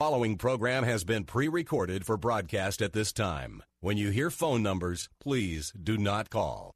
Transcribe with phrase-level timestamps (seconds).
[0.00, 3.62] Following program has been pre-recorded for broadcast at this time.
[3.80, 6.74] When you hear phone numbers, please do not call.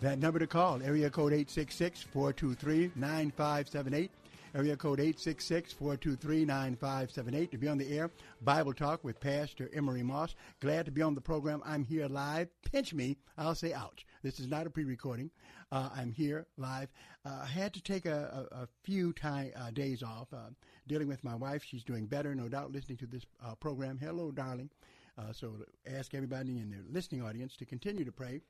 [0.00, 4.08] That number to call, area code 866-423-9578.
[4.54, 8.10] Area code 866-423-9578 to be on the air.
[8.40, 10.34] Bible Talk with Pastor Emery Moss.
[10.60, 11.60] Glad to be on the program.
[11.66, 12.48] I'm here live.
[12.70, 13.18] Pinch me.
[13.36, 14.06] I'll say ouch.
[14.22, 15.30] This is not a pre-recording.
[15.70, 16.88] Uh, I'm here live.
[17.26, 20.48] Uh, I had to take a, a, a few time, uh, days off uh,
[20.86, 21.62] dealing with my wife.
[21.62, 23.98] She's doing better, no doubt, listening to this uh, program.
[24.00, 24.70] Hello, darling.
[25.18, 25.56] Uh, so
[25.86, 28.40] ask everybody in the listening audience to continue to pray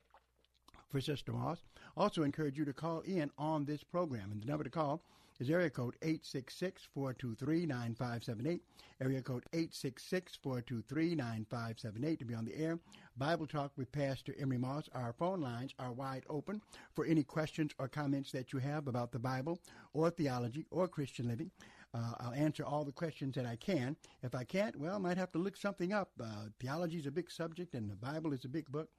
[0.89, 1.59] for Sister Moss.
[1.97, 4.31] Also encourage you to call in on this program.
[4.31, 5.03] And the number to call
[5.41, 8.61] is area code 866-423-9578.
[9.00, 12.81] Area code 866-423-9578 to be on the air.
[13.17, 14.89] Bible Talk with Pastor Emery Moss.
[14.94, 16.61] Our phone lines are wide open
[16.94, 19.61] for any questions or comments that you have about the Bible
[19.92, 21.53] or theology or Christian living.
[21.94, 23.97] Uh, I'll answer all the questions that I can.
[24.22, 26.11] If I can't, well, I might have to look something up.
[26.20, 28.91] Uh, theology is a big subject and the Bible is a big book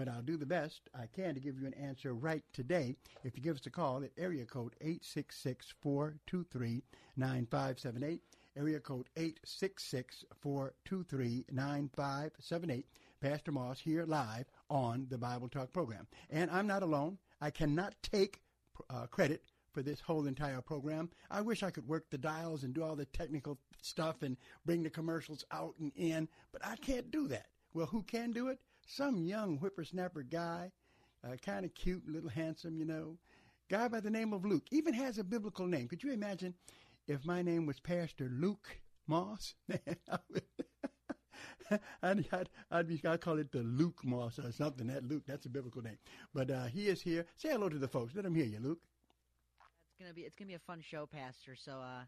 [0.00, 2.96] but I'll do the best I can to give you an answer right today.
[3.22, 6.82] If you give us a call at area code 866 423
[7.18, 8.22] 9578,
[8.56, 12.86] area code 866 423 9578.
[13.20, 16.06] Pastor Moss here live on the Bible Talk program.
[16.30, 17.18] And I'm not alone.
[17.42, 18.40] I cannot take
[18.88, 21.10] uh, credit for this whole entire program.
[21.30, 24.82] I wish I could work the dials and do all the technical stuff and bring
[24.82, 27.48] the commercials out and in, but I can't do that.
[27.74, 28.60] Well, who can do it?
[28.86, 30.72] Some young whippersnapper guy,
[31.24, 33.16] uh, kind of cute, little handsome, you know,
[33.68, 34.66] guy by the name of Luke.
[34.70, 35.88] Even has a biblical name.
[35.88, 36.54] Could you imagine
[37.06, 39.54] if my name was Pastor Luke Moss?
[42.02, 44.86] I'd, I'd, I'd, be, I'd call it the Luke Moss or something.
[44.88, 45.98] That Luke, that's a biblical name.
[46.34, 47.26] But uh, he is here.
[47.36, 48.14] Say hello to the folks.
[48.14, 48.80] Let them hear you, Luke.
[49.90, 51.54] It's gonna be it's gonna be a fun show, Pastor.
[51.54, 52.04] So uh,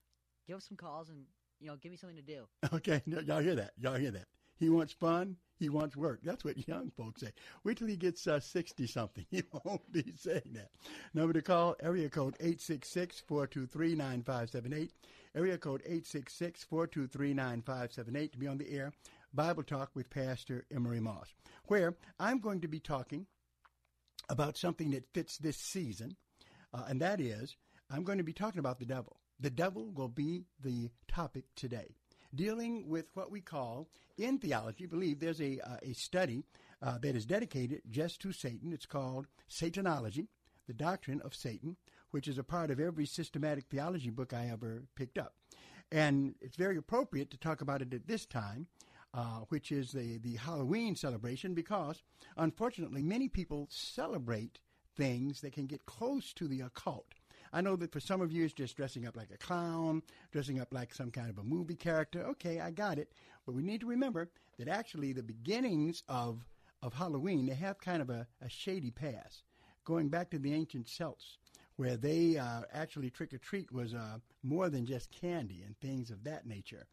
[0.46, 1.24] give us some calls and
[1.60, 2.44] you know give me something to do.
[2.74, 3.72] Okay, y'all hear that?
[3.78, 4.26] Y'all hear that?
[4.62, 5.38] He wants fun.
[5.58, 6.20] He wants work.
[6.22, 7.32] That's what young folks say.
[7.64, 9.26] Wait till he gets uh, 60 something.
[9.32, 10.70] He won't be saying that.
[11.14, 14.90] Number to call, area code 866-423-9578.
[15.34, 18.92] Area code 866-423-9578 to be on the air.
[19.34, 21.34] Bible Talk with Pastor Emery Moss,
[21.66, 23.26] where I'm going to be talking
[24.28, 26.14] about something that fits this season,
[26.72, 27.56] uh, and that is
[27.90, 29.16] I'm going to be talking about the devil.
[29.40, 31.96] The devil will be the topic today
[32.34, 34.86] dealing with what we call in theology.
[34.86, 36.44] Believe there's a uh, a study
[36.82, 38.72] uh, that is dedicated just to Satan.
[38.72, 40.28] It's called Satanology,
[40.66, 41.76] the doctrine of Satan,
[42.10, 45.34] which is a part of every systematic theology book I ever picked up,
[45.90, 48.66] and it's very appropriate to talk about it at this time.
[49.14, 52.02] Uh, which is the, the Halloween celebration, because
[52.38, 54.58] unfortunately, many people celebrate
[54.96, 57.12] things that can get close to the occult.
[57.52, 60.02] I know that for some of you, it's just dressing up like a clown,
[60.32, 62.24] dressing up like some kind of a movie character.
[62.24, 63.12] Okay, I got it.
[63.44, 66.46] But we need to remember that actually the beginnings of,
[66.82, 69.44] of Halloween, they have kind of a, a shady past.
[69.84, 71.38] Going back to the ancient Celts,
[71.76, 76.10] where they uh, actually trick or treat was uh, more than just candy and things
[76.10, 76.86] of that nature.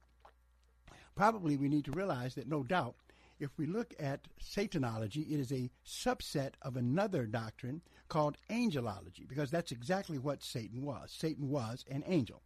[1.14, 2.96] probably we need to realize that no doubt
[3.38, 9.50] if we look at Satanology, it is a subset of another doctrine called angelology, because
[9.50, 11.14] that's exactly what Satan was.
[11.16, 12.42] Satan was an angel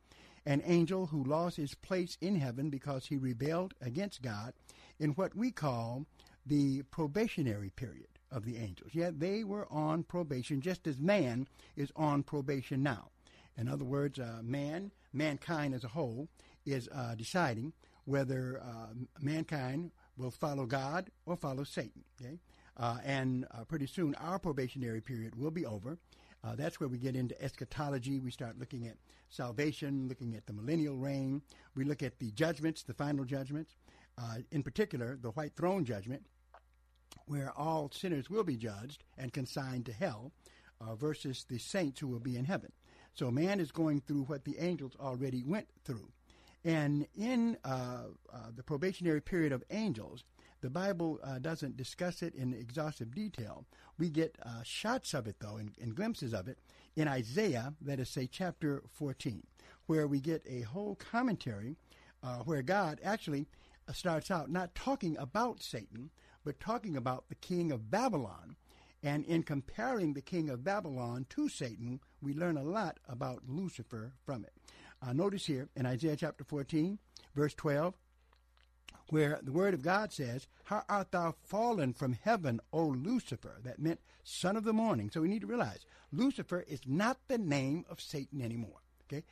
[0.46, 4.52] an angel who lost his place in heaven because he rebelled against God
[4.98, 6.06] in what we call
[6.44, 8.90] the probationary period of the angels.
[8.92, 11.46] Yeah, they were on probation just as man
[11.76, 13.10] is on probation now.
[13.56, 16.28] In other words, uh, man, mankind as a whole,
[16.64, 17.72] is uh, deciding
[18.04, 22.04] whether uh, mankind will follow God or follow Satan.
[22.20, 22.38] Okay,
[22.76, 25.98] uh, and uh, pretty soon our probationary period will be over.
[26.44, 28.18] Uh, that's where we get into eschatology.
[28.18, 28.96] We start looking at
[29.28, 31.42] salvation, looking at the millennial reign.
[31.76, 33.76] We look at the judgments, the final judgments,
[34.18, 36.26] uh, in particular, the white throne judgment,
[37.26, 40.32] where all sinners will be judged and consigned to hell,
[40.80, 42.72] uh, versus the saints who will be in heaven.
[43.14, 46.08] So man is going through what the angels already went through.
[46.64, 50.24] And in uh, uh, the probationary period of angels,
[50.60, 53.66] the Bible uh, doesn't discuss it in exhaustive detail.
[53.98, 56.58] We get uh, shots of it, though, and, and, glimpses of it
[56.94, 59.44] in Isaiah, let us say chapter 14,
[59.86, 61.76] where we get a whole commentary
[62.22, 63.46] uh, where God actually
[63.88, 66.10] uh, starts out not talking about Satan,
[66.44, 68.56] but talking about the king of Babylon.
[69.02, 74.12] And in comparing the king of Babylon to Satan, we learn a lot about Lucifer
[74.24, 74.52] from it.
[75.04, 76.98] Uh, notice here in Isaiah chapter 14,
[77.34, 77.94] verse 12,
[79.08, 83.60] where the word of God says, How art thou fallen from heaven, O Lucifer?
[83.64, 85.10] That meant son of the morning.
[85.10, 88.80] So we need to realize Lucifer is not the name of Satan anymore.
[89.06, 89.24] Okay?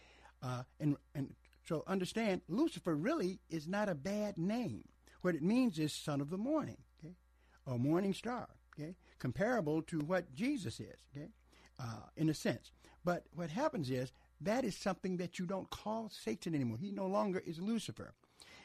[0.43, 1.35] Uh, and, and
[1.65, 4.85] so understand, Lucifer really is not a bad name.
[5.23, 7.15] What it means is son of the morning, okay?
[7.67, 8.97] Or morning star, okay?
[9.19, 11.29] Comparable to what Jesus is, okay?
[11.79, 12.73] Uh, in a sense.
[13.05, 16.79] But what happens is that is something that you don't call Satan anymore.
[16.79, 18.15] He no longer is Lucifer.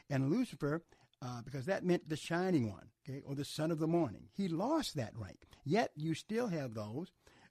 [0.08, 0.82] And Lucifer
[1.22, 4.28] uh, because that meant the shining one, okay, or the son of the morning.
[4.34, 5.46] He lost that rank.
[5.64, 7.10] Yet you still have those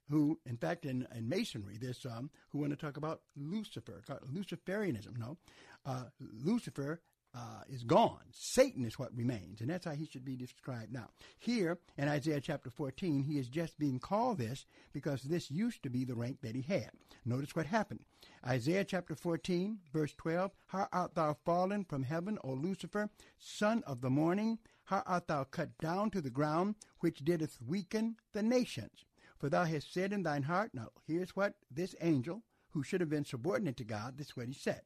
[0.10, 4.02] who, in fact, in, in Masonry, there's some who want to talk about Lucifer,
[4.32, 5.18] Luciferianism.
[5.18, 5.38] No,
[5.86, 7.02] uh, Lucifer
[7.36, 8.22] uh, is gone.
[8.32, 11.10] Satan is what remains, and that's how he should be described now.
[11.38, 15.90] Here in Isaiah chapter 14, he is just being called this because this used to
[15.90, 16.92] be the rank that he had.
[17.26, 18.00] Notice what happened.
[18.48, 24.00] Isaiah chapter 14, verse 12 How art thou fallen from heaven, O Lucifer, son of
[24.02, 24.60] the morning?
[24.86, 29.04] How art thou cut down to the ground, which didst weaken the nations?
[29.38, 33.10] For thou hast said in thine heart, now here's what this angel, who should have
[33.10, 34.82] been subordinate to God, this is what he said.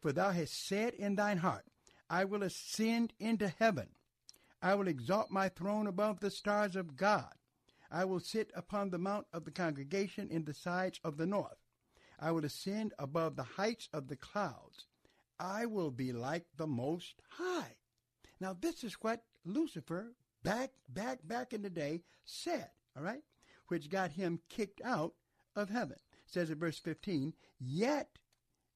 [0.00, 1.64] For thou hast said in thine heart,
[2.10, 3.90] I will ascend into heaven.
[4.60, 7.32] I will exalt my throne above the stars of God.
[7.90, 11.56] I will sit upon the mount of the congregation in the sides of the north.
[12.18, 14.86] I will ascend above the heights of the clouds.
[15.38, 17.76] I will be like the Most High.
[18.40, 23.22] Now, this is what Lucifer, back, back, back in the day, said, all right,
[23.68, 25.14] which got him kicked out
[25.56, 25.96] of heaven.
[26.26, 28.18] It says in verse 15, yet,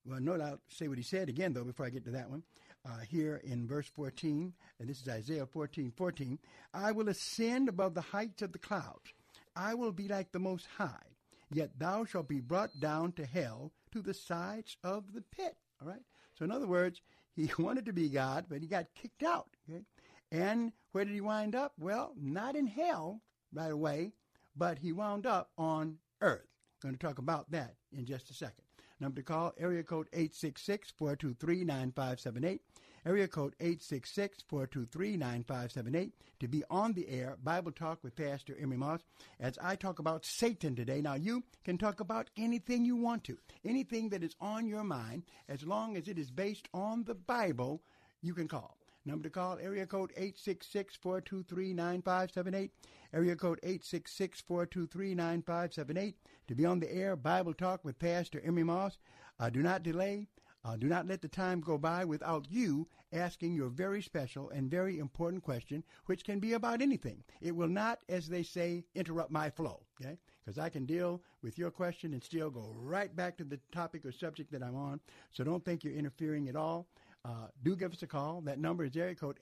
[0.05, 2.43] well, no, I'll say what he said again, though, before I get to that one.
[2.87, 6.37] Uh, here in verse 14, and this is Isaiah 14, 14,
[6.71, 9.11] I will ascend above the heights of the clouds.
[9.55, 11.15] I will be like the Most High
[11.51, 15.55] yet thou shalt be brought down to hell to the sides of the pit.
[15.81, 16.01] All right?
[16.37, 17.01] So, in other words,
[17.35, 19.49] he wanted to be God, but he got kicked out.
[19.69, 19.83] Okay?
[20.31, 21.73] And where did he wind up?
[21.79, 23.21] Well, not in hell
[23.53, 24.11] right away,
[24.55, 26.47] but he wound up on earth.
[26.83, 28.64] I'm going to talk about that in just a second.
[29.05, 32.59] Number to call, area code 866-423-9578
[33.05, 39.01] area code 866-423-9578 to be on the air Bible Talk with Pastor Emery Moss
[39.39, 41.01] as I talk about Satan today.
[41.01, 45.21] Now you can talk about anything you want to, anything that is on your mind
[45.47, 47.83] as long as it is based on the Bible,
[48.23, 48.75] you can call.
[49.05, 52.71] Number to call, area code 866-423-9578,
[53.13, 56.15] area code 866-423-9578
[56.47, 58.97] to be on the air Bible Talk with Pastor Emery Moss.
[59.39, 60.25] Uh, do not delay.
[60.63, 64.71] Uh, do not let the time go by without you asking your very special and
[64.71, 67.23] very important question, which can be about anything.
[67.39, 70.17] It will not, as they say, interrupt my flow, okay?
[70.43, 74.03] Because I can deal with your question and still go right back to the topic
[74.03, 74.99] or subject that I'm on.
[75.31, 76.87] So don't think you're interfering at all.
[77.25, 78.41] Uh, do give us a call.
[78.41, 79.39] That number is area code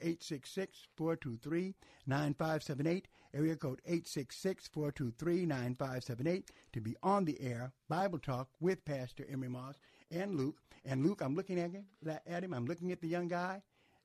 [0.97, 3.03] 866-423-9578.
[3.33, 7.73] Area code 866-423-9578 to be on the air.
[7.89, 9.75] Bible Talk with Pastor Emery Moss
[10.11, 10.61] and Luke.
[10.85, 12.53] And Luke, I'm looking at him, at him.
[12.53, 13.61] I'm looking at the young guy.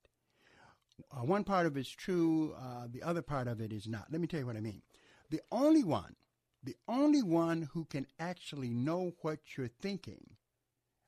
[1.11, 2.53] Uh, one part of it is true.
[2.57, 4.07] Uh, the other part of it is not.
[4.11, 4.83] Let me tell you what I mean.
[5.31, 6.15] The only one,
[6.63, 10.35] the only one who can actually know what you're thinking,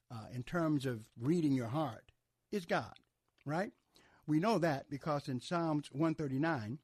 [0.09, 2.11] uh, in terms of reading your heart,
[2.51, 2.93] is God,
[3.45, 3.71] right?
[4.25, 6.79] We know that because in Psalms 139,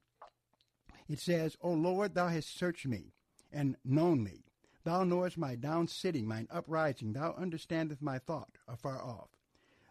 [1.08, 3.14] it says, O Lord, thou hast searched me
[3.52, 4.44] and known me.
[4.84, 7.12] Thou knowest my down sitting, mine uprising.
[7.12, 9.28] Thou understandest my thought afar off.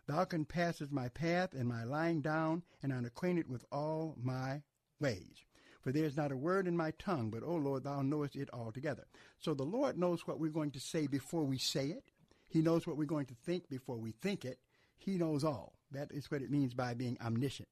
[0.07, 4.63] Thou compassest my path and my lying down, and art acquainted with all my
[4.99, 5.45] ways.
[5.81, 8.49] For there is not a word in my tongue, but, O Lord, thou knowest it
[8.51, 9.05] altogether.
[9.39, 12.03] So the Lord knows what we're going to say before we say it.
[12.47, 14.59] He knows what we're going to think before we think it.
[14.97, 15.75] He knows all.
[15.91, 17.69] That is what it means by being omniscient.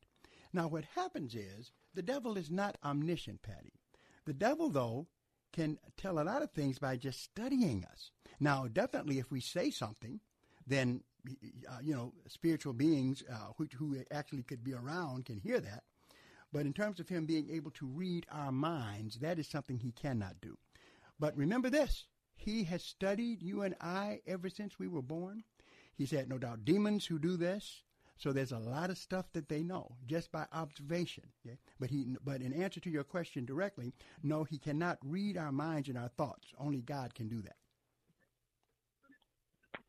[0.54, 3.74] Now, what happens is the devil is not omniscient, Patty.
[4.26, 5.08] The devil, though,
[5.58, 8.12] can tell a lot of things by just studying us.
[8.40, 10.20] Now, definitely, if we say something,
[10.68, 15.60] then uh, you know spiritual beings uh, who, who actually could be around can hear
[15.60, 15.84] that.
[16.54, 19.92] But in terms of him being able to read our minds, that is something he
[19.92, 20.58] cannot do.
[21.20, 25.44] But remember this: he has studied you and I ever since we were born.
[25.96, 27.82] He's had no doubt demons who do this.
[28.18, 31.26] So there's a lot of stuff that they know just by observation.
[31.46, 31.58] Okay?
[31.80, 33.94] But he, but in answer to your question directly,
[34.24, 36.48] no, he cannot read our minds and our thoughts.
[36.60, 37.58] Only God can do that.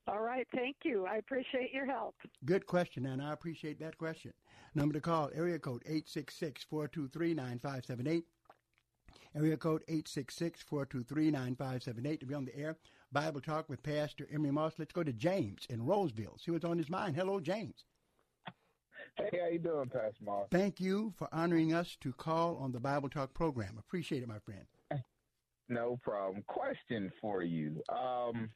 [0.07, 1.07] All right, thank you.
[1.07, 2.15] I appreciate your help.
[2.47, 4.33] Good question, and I appreciate that question.
[4.75, 8.23] Number to call, area code 866-423-9578.
[9.37, 12.79] Area code 866-423-9578 to be on the air.
[13.13, 14.79] Bible Talk with Pastor Emery Moss.
[14.79, 16.39] Let's go to James in Roseville.
[16.39, 17.15] See what's on his mind.
[17.15, 17.85] Hello, James.
[19.19, 20.47] Hey, how you doing, Pastor Moss?
[20.51, 23.77] Thank you for honoring us to call on the Bible Talk program.
[23.79, 24.65] Appreciate it, my friend.
[25.69, 26.43] No problem.
[26.47, 27.83] Question for you.
[27.91, 28.49] Um,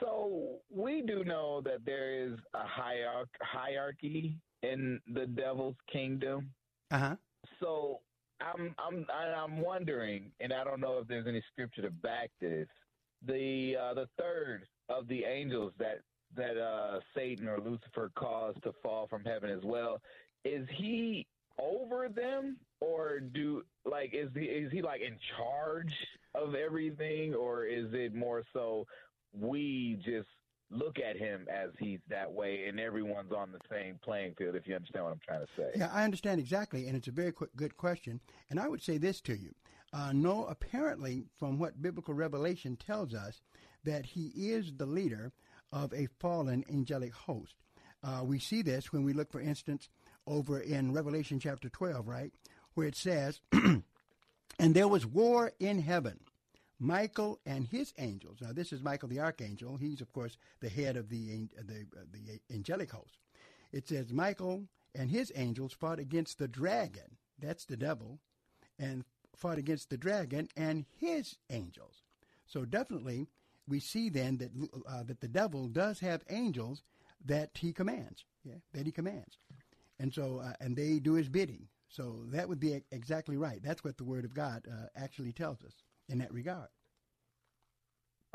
[0.00, 6.50] so we do know that there is a hierarch- hierarchy in the devil's kingdom.
[6.90, 7.16] Uh huh.
[7.60, 8.00] So
[8.40, 12.68] I'm I'm I'm wondering, and I don't know if there's any scripture to back this.
[13.26, 16.00] The uh, the third of the angels that
[16.36, 20.00] that uh, Satan or Lucifer caused to fall from heaven as well.
[20.44, 21.26] Is he
[21.58, 25.92] over them, or do like is he is he like in charge
[26.34, 28.86] of everything, or is it more so
[29.32, 30.28] we just
[30.70, 34.54] look at him as he's that way, and everyone's on the same playing field?
[34.54, 35.70] If you understand what I'm trying to say.
[35.76, 38.20] Yeah, I understand exactly, and it's a very quick, good question.
[38.50, 39.54] And I would say this to you:
[39.92, 43.40] uh, No, apparently, from what biblical revelation tells us,
[43.84, 45.32] that he is the leader
[45.72, 47.54] of a fallen angelic host.
[48.02, 49.88] Uh, we see this when we look, for instance,
[50.26, 52.32] over in Revelation chapter 12, right,
[52.74, 53.40] where it says,
[54.58, 56.20] And there was war in heaven.
[56.78, 58.38] Michael and his angels.
[58.40, 59.76] Now, this is Michael the archangel.
[59.76, 63.18] He's, of course, the head of the the, the angelic host.
[63.72, 67.16] It says Michael and his angels fought against the dragon.
[67.38, 68.20] That's the devil,
[68.78, 69.04] and
[69.34, 72.02] fought against the dragon and his angels.
[72.46, 73.26] So definitely,
[73.68, 74.50] we see then that
[74.88, 76.82] uh, that the devil does have angels
[77.24, 78.24] that he commands.
[78.44, 79.38] Yeah, that he commands,
[79.98, 81.68] and so uh, and they do his bidding.
[81.88, 83.60] So that would be exactly right.
[83.62, 85.72] That's what the Word of God uh, actually tells us
[86.08, 86.68] in that regard.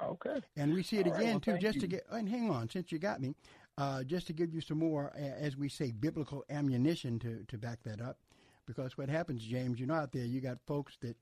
[0.01, 0.41] Okay.
[0.55, 1.61] And we see it All again right, well, too.
[1.61, 1.81] Just you.
[1.81, 3.35] to get and hang on, since you got me,
[3.77, 7.57] uh, just to give you some more, uh, as we say, biblical ammunition to to
[7.57, 8.17] back that up.
[8.65, 11.17] Because what happens, James, you know, out there, you got folks that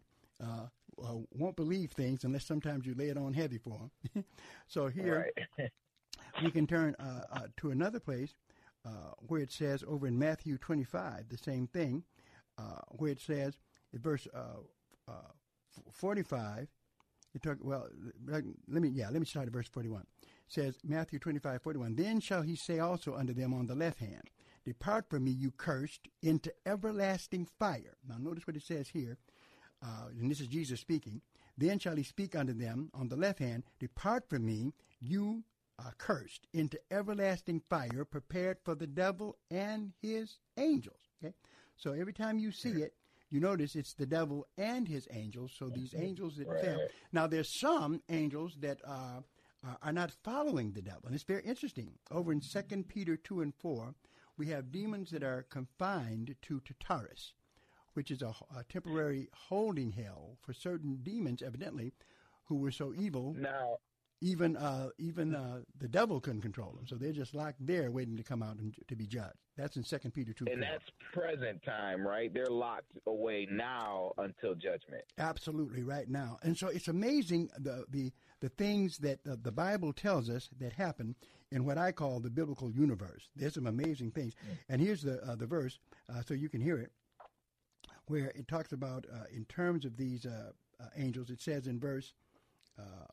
[1.03, 4.25] uh, won't believe things unless sometimes you lay it on heavy for them.
[4.67, 5.27] so here
[5.57, 5.71] Right.
[6.43, 8.35] we can turn uh, uh, to another place
[8.85, 12.03] uh, where it says over in Matthew 25 the same thing,
[12.57, 13.55] uh, where it says
[13.93, 14.61] in verse uh,
[15.07, 15.31] uh,
[15.91, 16.67] 45.
[17.35, 17.87] It talk, well,
[18.25, 20.01] let let me yeah, let me start at verse 41.
[20.01, 21.95] It says Matthew 25, 41.
[21.95, 24.31] Then shall he say also unto them on the left hand,
[24.65, 27.97] Depart from me, you cursed, into everlasting fire.
[28.07, 29.17] Now notice what it says here,
[29.83, 31.21] uh, and this is Jesus speaking.
[31.57, 35.43] Then shall he speak unto them on the left hand, Depart from me, you
[35.77, 40.99] are cursed, into everlasting fire, prepared for the devil and his angels.
[41.23, 41.33] Okay,
[41.75, 42.93] so every time you see it,
[43.29, 45.53] you notice it's the devil and his angels.
[45.57, 46.79] So these angels that fell.
[47.11, 49.21] Now there's some angels that uh,
[49.63, 51.91] are, are not following the devil, and it's very interesting.
[52.11, 53.95] Over in Second Peter two and four,
[54.37, 57.33] we have demons that are confined to Tartarus,
[57.99, 61.91] which is a, a temporary holding hell for certain demons, evidently,
[62.45, 63.75] who were so evil Now,
[64.21, 66.87] even uh, even uh, the devil couldn't control them.
[66.87, 69.35] So they're just locked there, waiting to come out and to be judged.
[69.57, 70.45] That's in Second Peter two.
[70.45, 70.69] and 4.
[70.71, 72.33] that's present time, right?
[72.33, 75.03] They're locked away now until judgment.
[75.17, 76.37] Absolutely, right now.
[76.41, 80.71] And so it's amazing the the the things that the, the Bible tells us that
[80.71, 81.15] happen
[81.51, 83.27] in what I call the biblical universe.
[83.35, 84.35] There's some amazing things.
[84.69, 86.93] And here's the uh, the verse, uh, so you can hear it,
[88.09, 91.29] where it talks about uh, in terms of these uh, uh, angels.
[91.29, 92.13] It says in verse
[92.77, 93.05] uh,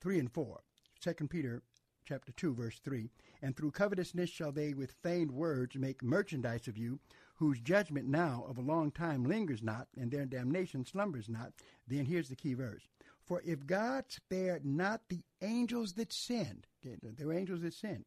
[0.00, 0.60] three and four,
[1.00, 1.62] Second Peter
[2.06, 3.08] chapter two, verse three,
[3.42, 7.00] and through covetousness shall they with feigned words make merchandise of you,
[7.36, 11.52] whose judgment now of a long time lingers not, and their damnation slumbers not.
[11.88, 12.82] Then here's the key verse.
[13.26, 18.04] For if God spared not the angels that sinned, there were angels that sinned,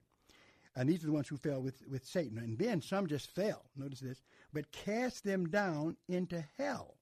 [0.76, 3.66] and these are the ones who fell with, with Satan, and then some just fell,
[3.76, 4.22] notice this,
[4.58, 6.96] but cast them down into hell.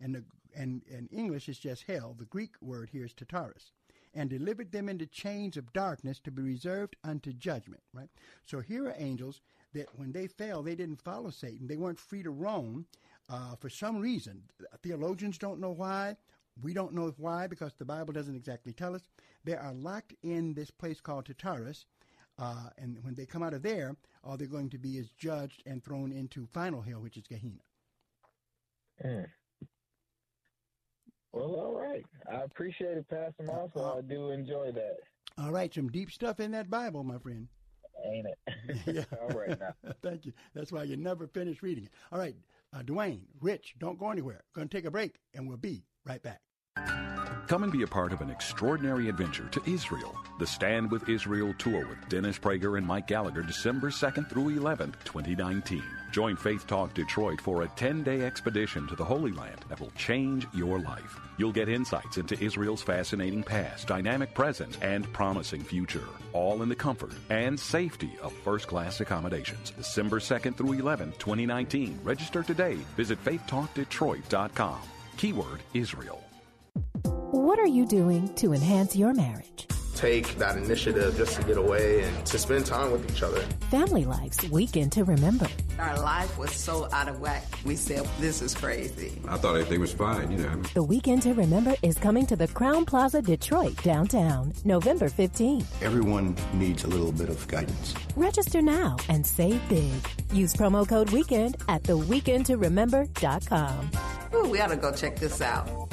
[0.00, 0.24] And, the,
[0.56, 2.16] and, and English is just hell.
[2.18, 3.72] The Greek word here is Tartarus.
[4.14, 8.08] And delivered them into chains of darkness to be reserved unto judgment, right?
[8.46, 9.42] So here are angels
[9.74, 11.66] that when they fell, they didn't follow Satan.
[11.66, 12.86] They weren't free to roam
[13.28, 14.44] uh, for some reason.
[14.82, 16.16] Theologians don't know why.
[16.62, 19.02] We don't know why because the Bible doesn't exactly tell us.
[19.44, 21.84] They are locked in this place called Tartarus,
[22.38, 25.62] uh, and when they come out of there, all they're going to be is judged
[25.66, 27.62] and thrown into final hell, which is Gehenna.
[29.04, 29.26] Mm.
[31.32, 32.04] Well, all right.
[32.30, 33.70] I appreciate it, Pastor Moss.
[33.76, 34.96] Uh, I do enjoy that.
[35.38, 37.48] All right, some deep stuff in that Bible, my friend.
[38.04, 38.78] Ain't it?
[38.86, 39.18] yeah.
[39.20, 39.74] all right now.
[40.02, 40.32] Thank you.
[40.54, 41.90] That's why you never finish reading it.
[42.10, 42.36] All right,
[42.72, 44.44] uh, Dwayne, Rich, don't go anywhere.
[44.54, 46.40] Going to take a break, and we'll be right back.
[47.46, 50.16] Come and be a part of an extraordinary adventure to Israel.
[50.40, 54.94] The Stand with Israel tour with Dennis Prager and Mike Gallagher, December 2nd through 11th,
[55.04, 55.80] 2019.
[56.10, 59.92] Join Faith Talk Detroit for a 10 day expedition to the Holy Land that will
[59.92, 61.20] change your life.
[61.36, 66.74] You'll get insights into Israel's fascinating past, dynamic present, and promising future, all in the
[66.74, 69.70] comfort and safety of first class accommodations.
[69.70, 72.00] December 2nd through 11th, 2019.
[72.02, 72.74] Register today.
[72.96, 74.80] Visit faithtalkdetroit.com.
[75.16, 76.25] Keyword Israel.
[77.56, 79.66] What are you doing to enhance your marriage?
[79.94, 83.40] take that initiative just to get away and to spend time with each other.
[83.70, 85.48] Family Life's Weekend to Remember.
[85.78, 87.46] Our life was so out of whack.
[87.64, 89.18] We said, this is crazy.
[89.26, 90.54] I thought everything was fine, you know.
[90.74, 95.64] The Weekend to Remember is coming to the Crowne Plaza Detroit downtown, November 15th.
[95.80, 97.94] Everyone needs a little bit of guidance.
[98.16, 99.94] Register now and save big.
[100.30, 103.90] Use promo code WEEKEND at theweekendtoremember.com.
[104.34, 105.85] Ooh, we ought to go check this out.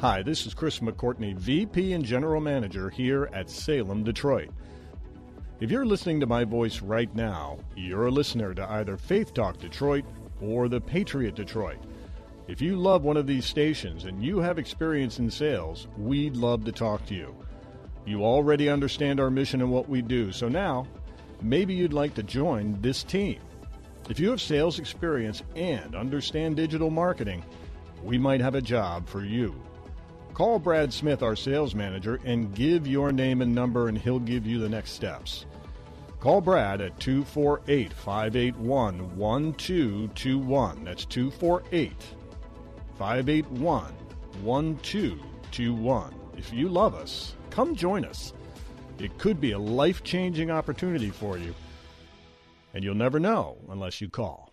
[0.00, 4.50] Hi, this is Chris McCourtney, VP and General Manager here at Salem, Detroit.
[5.58, 9.56] If you're listening to my voice right now, you're a listener to either Faith Talk
[9.56, 10.04] Detroit
[10.42, 11.78] or the Patriot Detroit.
[12.46, 16.66] If you love one of these stations and you have experience in sales, we'd love
[16.66, 17.34] to talk to you.
[18.04, 20.86] You already understand our mission and what we do, so now
[21.40, 23.40] maybe you'd like to join this team.
[24.10, 27.42] If you have sales experience and understand digital marketing,
[28.04, 29.58] we might have a job for you.
[30.36, 34.46] Call Brad Smith, our sales manager, and give your name and number, and he'll give
[34.46, 35.46] you the next steps.
[36.20, 40.84] Call Brad at 248 581 1221.
[40.84, 41.90] That's 248
[42.98, 43.94] 581
[44.42, 46.14] 1221.
[46.36, 48.34] If you love us, come join us.
[48.98, 51.54] It could be a life changing opportunity for you,
[52.74, 54.52] and you'll never know unless you call.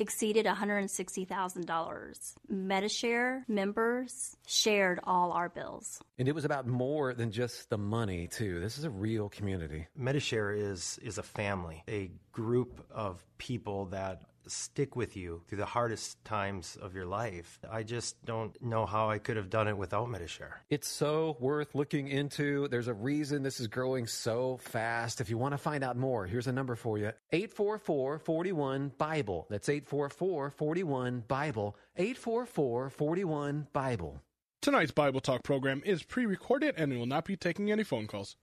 [0.00, 2.34] exceeded $160,000.
[2.52, 6.00] MediShare members shared all our bills.
[6.18, 8.60] And it was about more than just the money, too.
[8.60, 9.86] This is a real community.
[9.98, 15.66] MediShare is is a family, a group of people that stick with you through the
[15.66, 17.58] hardest times of your life.
[17.70, 20.54] I just don't know how I could have done it without MediShare.
[20.68, 22.68] It's so worth looking into.
[22.68, 25.20] There's a reason this is growing so fast.
[25.20, 29.46] If you want to find out more, here's a number for you 844 41 Bible.
[29.50, 31.76] That's 844 41 Bible.
[31.96, 34.20] 844 41 Bible.
[34.60, 38.06] Tonight's Bible Talk program is pre recorded and we will not be taking any phone
[38.06, 38.36] calls.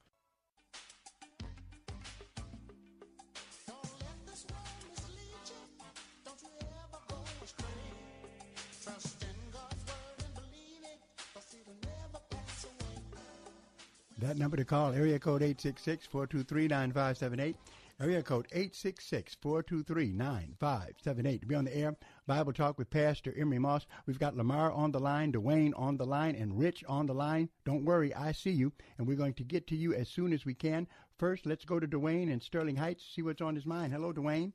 [14.20, 17.54] That number to call, area code 866-423-9578.
[18.00, 21.42] Area code 866-423-9578.
[21.42, 23.86] To be on the air, Bible Talk with Pastor Emery Moss.
[24.06, 27.50] We've got Lamar on the line, Dwayne on the line, and Rich on the line.
[27.64, 30.46] Don't worry, I see you, and we're going to get to you as soon as
[30.46, 30.88] we can.
[31.18, 33.94] First, let's go to Dwayne in Sterling Heights, see what's on his mind.
[33.94, 34.52] Hello, Dwayne.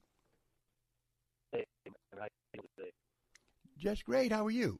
[1.52, 1.64] Hey,
[2.16, 2.90] how you doing?
[3.78, 4.32] Just great.
[4.32, 4.78] How are you?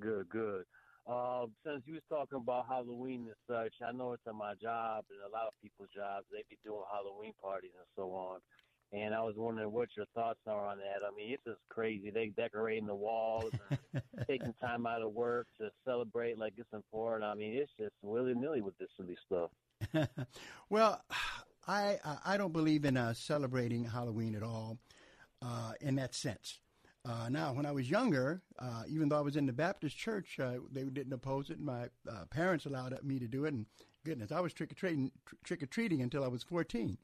[0.00, 0.64] Good, good.
[1.06, 5.04] Uh, since you was talking about Halloween and such, I know it's on my job
[5.10, 6.26] and a lot of people's jobs.
[6.30, 8.38] They be doing Halloween parties and so on.
[8.92, 11.00] And I was wondering what your thoughts are on that.
[11.04, 12.10] I mean, it's just crazy.
[12.10, 17.24] They decorating the walls, and taking time out of work to celebrate like it's important.
[17.24, 20.08] I mean, it's just willy nilly with this silly stuff.
[20.68, 21.02] well,
[21.66, 24.78] I I don't believe in uh, celebrating Halloween at all
[25.40, 26.60] uh, in that sense.
[27.04, 30.38] Uh, now, when I was younger, uh, even though I was in the Baptist church,
[30.38, 31.58] uh, they didn't oppose it.
[31.58, 33.66] My uh, parents allowed me to do it, and
[34.04, 36.98] goodness, I was trick or treating, tr- trick or treating until I was fourteen.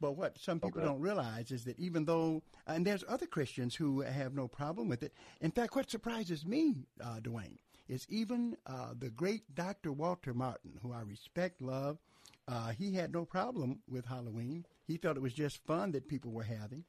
[0.00, 0.88] But what some people Okay.
[0.88, 5.02] don't realize is that even though, and there's other Christians who have no problem with
[5.02, 5.14] it.
[5.40, 9.92] In fact, what surprises me, uh, Dwayne, is even uh, the great Dr.
[9.92, 11.98] Walter Martin, who I respect, love.
[12.46, 14.66] Uh, he had no problem with Halloween.
[14.86, 16.84] He thought it was just fun that people were having.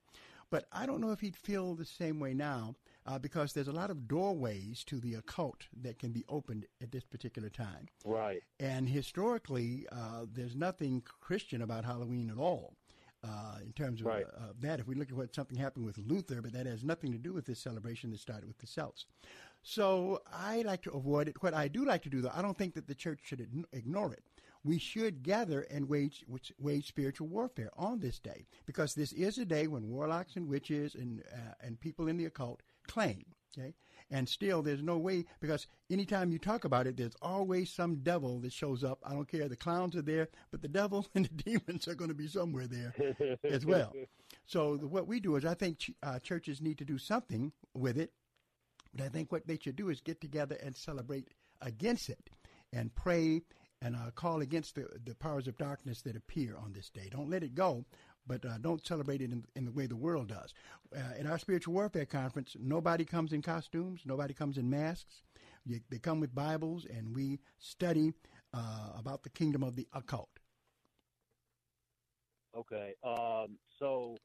[0.56, 3.74] But I don't know if he'd feel the same way now uh, because there's a
[3.74, 7.88] lot of doorways to the occult that can be opened at this particular time.
[8.06, 8.42] Right.
[8.58, 12.78] And historically, uh, there's nothing Christian about Halloween at all.
[13.22, 14.26] Uh, in terms of Right.
[14.26, 17.12] uh, that, if we look at what something happened with Luther, but that has nothing
[17.12, 19.08] to do with this celebration that started with the Celts.
[19.62, 21.42] So I like to avoid it.
[21.44, 23.66] What I do like to do, though, I don't think that the church should ign-
[23.74, 24.24] ignore it.
[24.66, 26.26] We should gather and wage
[26.58, 30.96] wage spiritual warfare on this day because this is a day when warlocks and witches
[30.96, 33.26] and uh, and people in the occult claim.
[33.56, 33.76] Okay,
[34.10, 38.40] and still there's no way because anytime you talk about it, there's always some devil
[38.40, 39.00] that shows up.
[39.06, 39.48] I don't care.
[39.48, 42.66] The clowns are there, but the devil and the demons are going to be somewhere
[42.68, 42.94] there
[43.44, 43.94] as well.
[44.48, 47.52] So the, what we do is, I think ch- uh, churches need to do something
[47.74, 48.12] with it.
[48.94, 51.30] But I think what they should do is get together and celebrate
[51.62, 52.30] against it,
[52.72, 53.42] and pray
[53.82, 57.10] and uh, call against the the powers of darkness that appear on this day.
[57.12, 57.86] Don't let it go,
[58.28, 60.54] but uh, don't celebrate it in, in the way the world does.
[60.96, 65.22] Uh, at our spiritual warfare conference, nobody comes in costumes, nobody comes in masks.
[65.66, 68.14] You, they come with Bibles, and we study
[68.54, 70.30] uh, about the kingdom of the occult.
[72.56, 72.94] Okay.
[73.04, 74.18] Um, so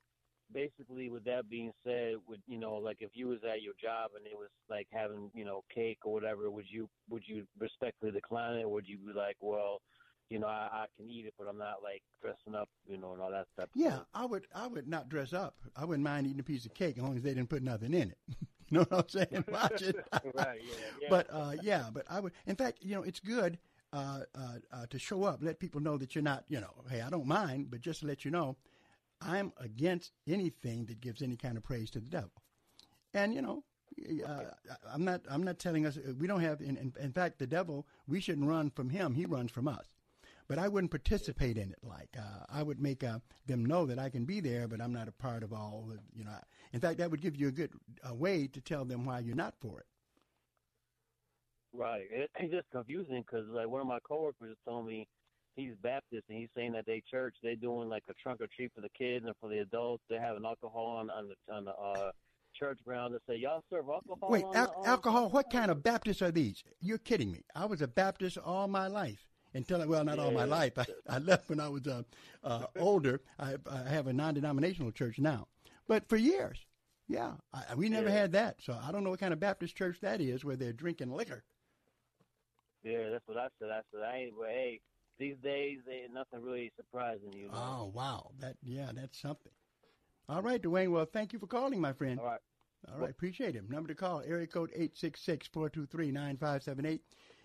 [0.52, 4.10] basically, with that being said, would you know, like if you was at your job
[4.16, 8.12] and it was like having you know cake or whatever, would you would you respectfully
[8.12, 8.64] decline it?
[8.64, 9.80] Or would you be like, well,
[10.28, 13.12] you know, I, I can eat it, but I'm not like dressing up, you know,
[13.12, 13.68] and all that stuff.
[13.74, 14.46] Yeah, I would.
[14.54, 15.56] I would not dress up.
[15.76, 17.94] I wouldn't mind eating a piece of cake as long as they didn't put nothing
[17.94, 18.18] in it.
[18.68, 19.44] you know what I'm saying?
[19.52, 19.96] Watch it.
[20.34, 20.60] right.
[20.62, 20.74] Yeah.
[21.02, 21.08] yeah.
[21.08, 22.32] But uh, yeah, but I would.
[22.46, 23.58] In fact, you know, it's good
[23.92, 27.00] uh, uh, uh, to show up, let people know that you're not, you know, hey,
[27.00, 28.56] I don't mind, but just to let you know,
[29.20, 32.32] I'm against anything that gives any kind of praise to the devil.
[33.12, 33.64] And you know,
[34.26, 34.44] uh,
[34.92, 35.22] I'm not.
[35.28, 36.60] I'm not telling us we don't have.
[36.60, 37.86] In, in, in, fact, the devil.
[38.06, 39.14] We shouldn't run from him.
[39.14, 39.86] He runs from us.
[40.48, 41.78] But I wouldn't participate in it.
[41.82, 44.92] Like uh, I would make uh, them know that I can be there, but I'm
[44.92, 45.92] not a part of all.
[46.14, 46.32] You know.
[46.72, 47.70] In fact, that would give you a good
[48.12, 49.86] way to tell them why you're not for it.
[51.72, 52.06] Right.
[52.10, 55.06] It, it's just confusing because like one of my coworkers told me
[55.56, 58.72] he's Baptist and he's saying that they church they're doing like a trunk or treat
[58.74, 60.02] for the kids and for the adults.
[60.08, 62.10] They're having alcohol on on the on the uh,
[62.54, 64.30] church ground to say y'all serve alcohol.
[64.30, 65.28] Wait, al- alcohol?
[65.28, 66.62] What kind of Baptists are these?
[66.80, 67.44] You're kidding me.
[67.54, 69.26] I was a Baptist all my life.
[69.52, 70.24] Until well, not yeah.
[70.24, 70.78] all my life.
[70.78, 72.04] I, I left when I was uh,
[72.44, 73.20] uh, older.
[73.36, 75.48] I, I have a non-denominational church now,
[75.88, 76.64] but for years,
[77.08, 78.14] yeah, I, we never Yeah.
[78.14, 78.62] had that.
[78.62, 81.42] So I don't know what kind of Baptist church that is where they're drinking liquor.
[82.84, 83.70] Yeah, that's what I said.
[83.70, 84.36] I said I ain't.
[84.38, 84.80] Well, hey,
[85.20, 87.46] these days ain't nothing really surprising you.
[87.46, 87.54] Know?
[87.54, 89.52] Oh wow, that yeah, that's something.
[90.28, 90.90] All right, Dwayne.
[90.90, 92.18] Well, thank you for calling, my friend.
[92.18, 92.40] All right.
[92.90, 93.68] All right, appreciate it.
[93.68, 97.00] Number to call, area code 866-423-9578.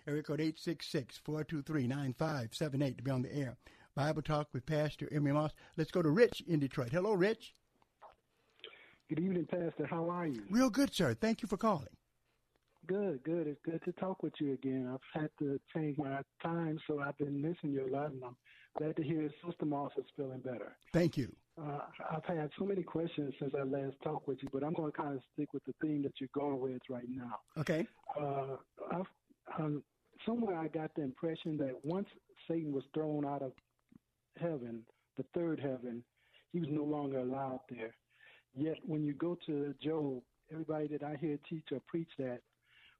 [0.07, 3.57] Area code 866-423-9578 to be on the air.
[3.95, 5.51] Bible Talk with Pastor Emery Moss.
[5.75, 6.93] Let's go to Rich in Detroit.
[6.93, 7.53] Hello, Rich.
[9.09, 9.85] Good evening, Pastor.
[9.85, 10.43] How are you?
[10.49, 11.13] Real good, sir.
[11.13, 11.89] Thank you for calling.
[12.87, 13.47] Good, good.
[13.47, 14.89] It's good to talk with you again.
[14.93, 18.35] I've had to change my time, so I've been missing you a lot, and I'm
[18.77, 20.75] glad to hear Sister Moss is feeling better.
[20.93, 21.33] Thank you.
[21.59, 21.79] Uh,
[22.11, 24.97] I've had so many questions since I last talked with you, but I'm going to
[24.97, 27.39] kind of stick with the theme that you're going with right now.
[27.57, 27.87] Okay.
[28.19, 28.57] Uh,
[28.91, 29.05] I've,
[29.57, 29.81] um,
[30.25, 32.07] somewhere I got the impression that once
[32.47, 33.53] Satan was thrown out of
[34.37, 34.83] heaven,
[35.17, 36.03] the third heaven,
[36.51, 37.95] he was no longer allowed there.
[38.53, 40.21] Yet when you go to Job,
[40.51, 42.41] everybody that I hear teach or preach that,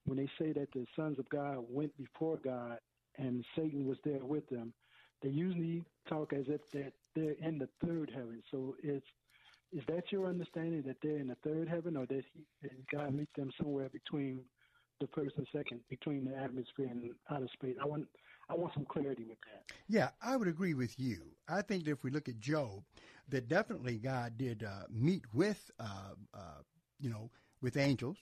[0.05, 2.77] when they say that the sons of God went before God
[3.17, 4.73] and Satan was there with them,
[5.21, 8.43] they usually talk as if that they're in the third heaven.
[8.51, 9.05] So it's
[9.73, 13.13] is that your understanding that they're in the third heaven, or did, he, did God
[13.13, 14.41] meet them somewhere between
[15.01, 17.75] the first and second, between the atmosphere and outer space?
[17.81, 18.07] I want
[18.47, 19.75] I want some clarity with that.
[19.87, 21.23] Yeah, I would agree with you.
[21.49, 22.83] I think that if we look at Job,
[23.29, 26.61] that definitely God did uh, meet with, uh, uh,
[26.99, 28.17] you know, with angels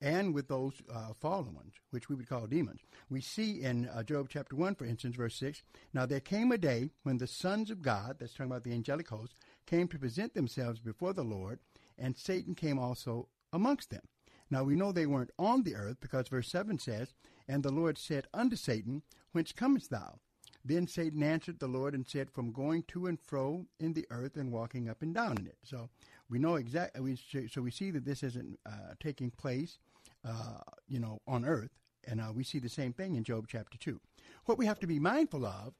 [0.00, 2.80] and with those uh, fallen ones, which we would call demons.
[3.08, 5.62] We see in uh, Job chapter 1, for instance, verse 6
[5.94, 9.08] Now there came a day when the sons of God, that's talking about the angelic
[9.08, 9.34] host,
[9.66, 11.58] came to present themselves before the Lord,
[11.98, 14.02] and Satan came also amongst them.
[14.50, 17.14] Now we know they weren't on the earth because verse 7 says,
[17.48, 20.20] And the Lord said unto Satan, Whence comest thou?
[20.66, 24.36] Then Satan answered the Lord and said, From going to and fro in the earth
[24.36, 25.58] and walking up and down in it.
[25.62, 25.88] So
[26.28, 27.00] we know exactly.
[27.00, 29.78] We, so we see that this isn't uh, taking place,
[30.24, 31.70] uh, you know, on earth,
[32.08, 34.00] and uh, we see the same thing in Job chapter two.
[34.46, 35.74] What we have to be mindful of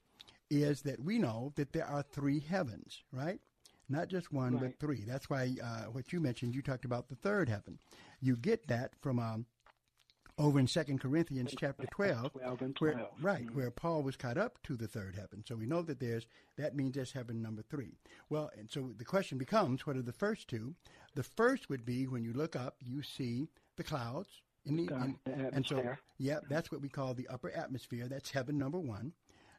[0.50, 3.40] is that we know that there are three heavens, right?
[3.88, 4.62] Not just one, Right.
[4.62, 5.02] but three.
[5.04, 7.78] That's why uh, what you mentioned, you talked about the third heaven.
[8.20, 9.46] You get that from um,
[10.38, 13.24] over in Second Corinthians chapter twelve, 12 and where 12.
[13.24, 13.54] right Mhm.
[13.54, 15.42] where Paul was caught up to the third heaven.
[15.46, 17.96] So we know that there's that means there's heaven number three.
[18.28, 20.74] Well, and so the question becomes, what are the first two?
[21.14, 25.18] The first would be when you look up, you see the clouds in the, in-
[25.54, 25.76] and so
[26.18, 28.06] yeah, that's what we call the upper atmosphere.
[28.08, 29.14] That's heaven number one.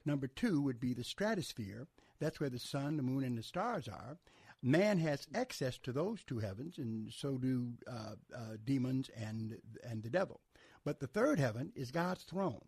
[0.05, 1.87] Number two would be the stratosphere.
[2.19, 4.17] That's where the sun, the moon, and the stars are.
[4.63, 10.01] Man has access to those two heavens, and so do uh, uh, demons and and
[10.01, 10.41] the devil.
[10.87, 12.61] But the third heaven is God's throne.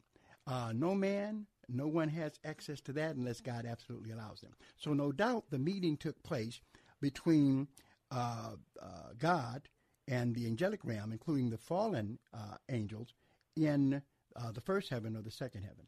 [0.45, 4.51] Uh, no man, no one has access to that unless God absolutely allows them.
[4.75, 6.59] So no doubt the meeting took place
[6.99, 7.69] between
[8.11, 9.69] uh, uh, God
[10.09, 13.13] and the angelic realm, including the fallen uh, angels,
[13.55, 14.01] in
[14.35, 15.85] uh, the first heaven or the second heaven.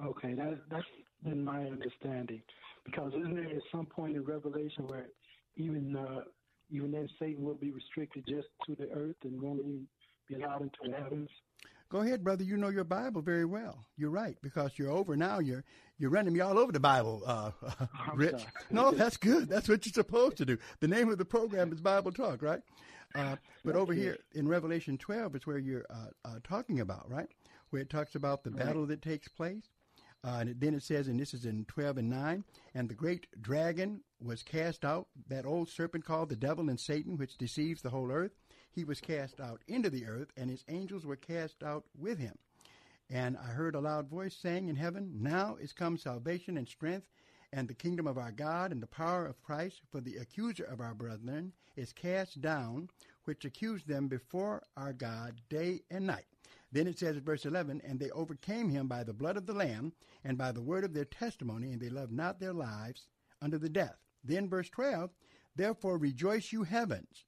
[0.00, 0.86] Okay, that that's
[1.24, 2.42] been my understanding.
[2.84, 5.08] Because isn't there at some point in Revelation where
[5.56, 6.20] even uh,
[6.70, 9.88] even then Satan will be restricted just to the earth and won't even
[10.28, 11.30] be into the heavens?
[11.90, 12.44] Go ahead, brother.
[12.44, 13.86] You know your Bible very well.
[13.96, 15.38] You're right because you're over now.
[15.38, 15.64] You're
[15.98, 17.50] you're running me all over the Bible, uh,
[18.14, 18.44] Rich.
[18.70, 19.48] No, that's good.
[19.48, 20.58] That's what you're supposed to do.
[20.80, 22.60] The name of the program is Bible Talk, right?
[23.14, 27.28] Uh, but over here in Revelation 12 is where you're uh, uh, talking about, right?
[27.70, 29.64] Where it talks about the battle that takes place.
[30.22, 32.94] Uh, and it- then it says, and this is in 12 and 9, and the
[32.94, 37.80] great dragon was cast out, that old serpent called the devil and Satan, which deceives
[37.80, 38.32] the whole earth.
[38.78, 42.38] He was cast out into the earth, and his angels were cast out with him.
[43.10, 47.08] And I heard a loud voice saying in heaven, Now is come salvation and strength,
[47.52, 50.80] and the kingdom of our God and the power of Christ, for the accuser of
[50.80, 52.88] our brethren is cast down,
[53.24, 56.26] which accused them before our God day and night.
[56.70, 59.54] Then it says at verse 11, And they overcame him by the blood of the
[59.54, 63.08] Lamb and by the word of their testimony, and they loved not their lives
[63.42, 63.96] unto the death.
[64.22, 65.10] Then verse 12,
[65.56, 67.24] Therefore rejoice you heavens,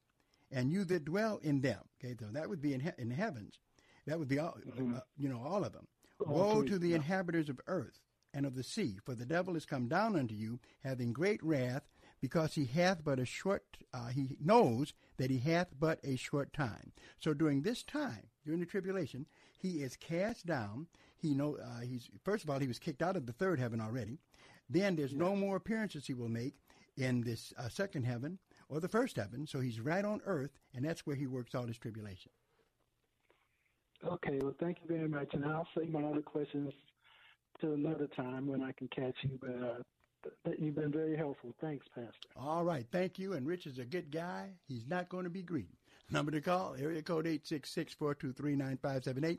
[0.50, 1.80] and you that dwell in them.
[2.02, 3.58] Okay, so that would be in, he- in heavens.
[4.06, 4.96] That would be all, Mm-hmm.
[4.96, 5.86] uh, you know, all of them.
[6.26, 6.96] All Woe to the yeah.
[6.96, 8.00] inhabitants of earth
[8.34, 11.82] and of the sea, for the devil is come down unto you, having great wrath,
[12.20, 16.52] because he hath but a short, uh, he knows that he hath but a short
[16.52, 16.92] time.
[17.18, 19.26] So during this time, during the tribulation,
[19.58, 20.86] he is cast down.
[21.16, 23.80] He know uh, he's first of all he was kicked out of the third heaven
[23.80, 24.18] already.
[24.68, 26.54] Then there's no more appearances he will make
[26.96, 28.38] in this uh, second heaven
[28.70, 29.46] or the first heaven.
[29.46, 32.30] So he's right on earth, and that's where he works all his tribulation.
[34.06, 36.72] Okay, well, thank you very much, and I'll save my other questions
[37.60, 39.38] to another time when I can catch you.
[39.38, 39.82] But uh,
[40.46, 41.54] th- you've been very helpful.
[41.60, 42.10] Thanks, Pastor.
[42.34, 43.34] All right, thank you.
[43.34, 44.52] And Rich is a good guy.
[44.66, 45.76] He's not going to be greedy.
[46.10, 49.38] Number to call, area code 866-423-9578.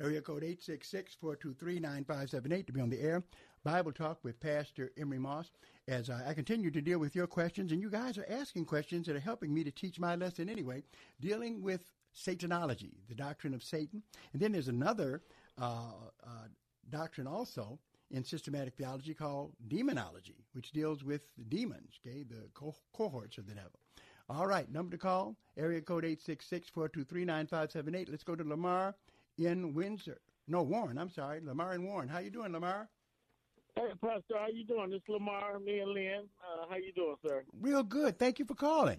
[0.00, 3.22] Area code 866-423-9578 to be on the air.
[3.66, 5.50] Bible Talk with Pastor Emery Moss.
[5.88, 9.16] As I continue to deal with your questions, and you guys are asking questions that
[9.16, 10.84] are helping me to teach my lesson anyway,
[11.20, 11.80] dealing with
[12.14, 14.04] Satanology, the doctrine of Satan.
[14.32, 15.20] And then there's another
[15.60, 16.46] uh, uh,
[16.90, 17.80] doctrine also
[18.12, 23.48] in systematic theology called demonology, which deals with the demons, okay, the co- cohorts of
[23.48, 23.80] the devil.
[24.28, 28.10] All right, number to call, area code 866-423-9578.
[28.10, 28.94] Let's go to Lamar
[29.38, 30.20] in Windsor.
[30.46, 31.40] No, Warren, I'm sorry.
[31.40, 32.08] Lamar in Warren.
[32.08, 32.88] How you doing, Lamar?
[33.76, 34.90] Hey, Pastor, how you doing?
[34.90, 36.28] This is Lamar, me and Lynn.
[36.40, 37.44] Uh, how you doing, sir?
[37.60, 38.18] Real good.
[38.18, 38.98] Thank you for calling.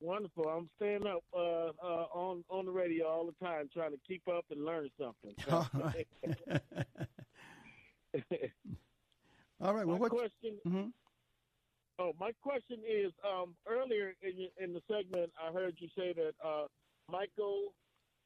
[0.00, 0.48] Wonderful.
[0.48, 4.26] I'm staying up uh, uh, on on the radio all the time, trying to keep
[4.28, 5.34] up and learn something.
[5.50, 6.06] All right.
[9.60, 9.86] All right.
[9.86, 10.58] Well, my what question?
[10.66, 10.92] Mhm.
[11.98, 16.34] Oh, my question is: um, earlier in in the segment, I heard you say that
[16.44, 16.66] uh,
[17.10, 17.72] Michael,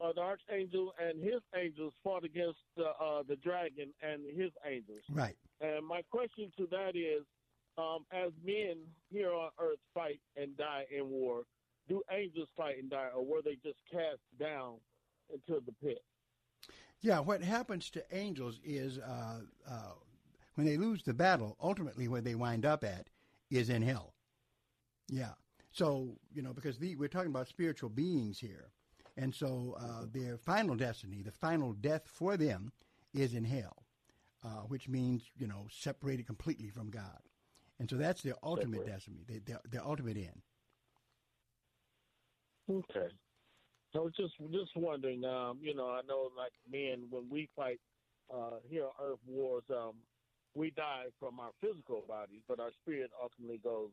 [0.01, 5.03] uh, the archangel, and his angels fought against the uh, the dragon and his angels.
[5.11, 5.37] Right.
[5.61, 7.25] And my question to that is,
[7.79, 8.77] um, as men
[9.11, 11.43] here on earth fight and die in war,
[11.89, 14.77] do angels fight and die, or were they just cast down
[15.33, 16.03] into the pit?
[17.01, 19.93] Yeah, what happens to angels is uh, uh,
[20.55, 23.09] when they lose the battle, ultimately where they wind up at
[23.51, 24.15] is in hell.
[25.09, 25.33] Yeah.
[25.73, 28.71] So, you know, because the, we're talking about spiritual beings here.
[29.21, 32.73] And so uh, their final destiny, the final death for them,
[33.13, 33.85] is in hell,
[34.43, 37.21] uh, which means, you know, separated completely from God.
[37.79, 40.41] And so that's their ultimate destiny, their, their, their ultimate end.
[42.71, 43.09] Okay.
[43.93, 47.81] So just just wondering, um, you know, I know like men when we fight
[48.33, 49.97] uh, here on Earth wars, um,
[50.55, 53.91] we die from our physical bodies, but our spirit ultimately goes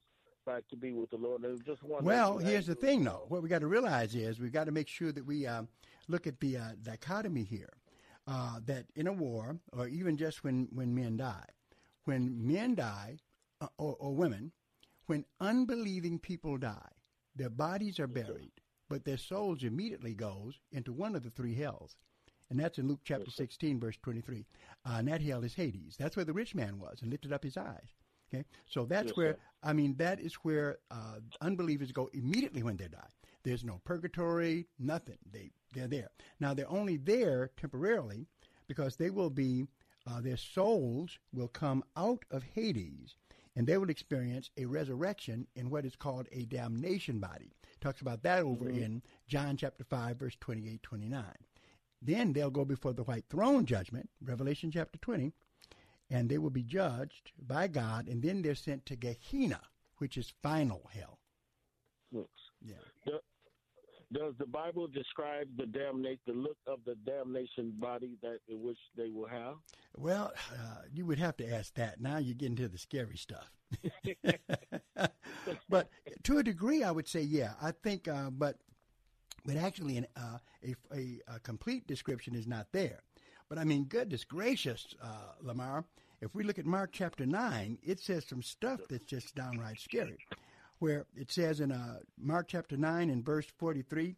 [0.48, 1.44] back to be with the Lord.
[1.44, 2.06] And just wondering.
[2.06, 3.26] Well, here's the thing, though.
[3.28, 5.68] What we got to realize is we've got to make sure that we um,
[6.08, 7.74] look at the uh, dichotomy here.
[8.30, 11.46] Uh, that in a war, or even just when, when men die,
[12.04, 13.16] when men die,
[13.62, 14.52] uh, or, or women,
[15.06, 16.92] when unbelieving people die,
[17.38, 18.52] their bodies are buried,
[18.90, 21.96] but their souls immediately goes into one of the three hells.
[22.50, 24.46] And that's in Luke chapter 16, verse 23.
[24.86, 25.96] Uh, and that hell is Hades.
[25.98, 27.96] That's where the rich man was and lifted up his eyes.
[28.34, 29.40] Okay, so that's Yes, where sir.
[29.64, 33.08] I mean that is where uh, unbelievers go immediately when they die.
[33.44, 35.18] There's no purgatory, nothing.
[35.32, 36.10] They they're there.
[36.40, 38.26] Now they're only there temporarily
[38.68, 39.66] because they will be
[40.06, 43.16] uh, their souls will come out of Hades
[43.56, 47.52] and they will experience a resurrection in what is called a damnation body.
[47.82, 48.78] Talks about that over Mhm.
[48.84, 51.24] in John chapter 5 verse 28 29.
[52.02, 55.34] Then they'll go before the white throne judgment, Revelation chapter 20,
[56.10, 59.62] and they will be judged by God, and then they're sent to Gehenna,
[59.98, 61.20] which is final hell.
[62.62, 62.74] Yeah.
[63.06, 63.20] Do-
[64.14, 68.78] Does the Bible describe the damnation, the look of the damnation body that in which
[68.96, 69.56] they will have?
[69.96, 72.00] Well, uh, you would have to ask that.
[72.00, 73.52] Now you're getting to the scary stuff.
[75.70, 75.90] but
[76.24, 77.54] to a degree, I would say, yeah.
[77.62, 78.58] I think, uh, but
[79.46, 83.02] but actually, an, uh, a, a, a complete description is not there.
[83.50, 85.86] But I mean, goodness gracious, uh, Lamar,
[86.22, 90.18] if we look at Mark chapter 9, it says some stuff that's just downright scary.
[90.80, 94.16] Where it says in uh, Mark chapter 9 and verse 43,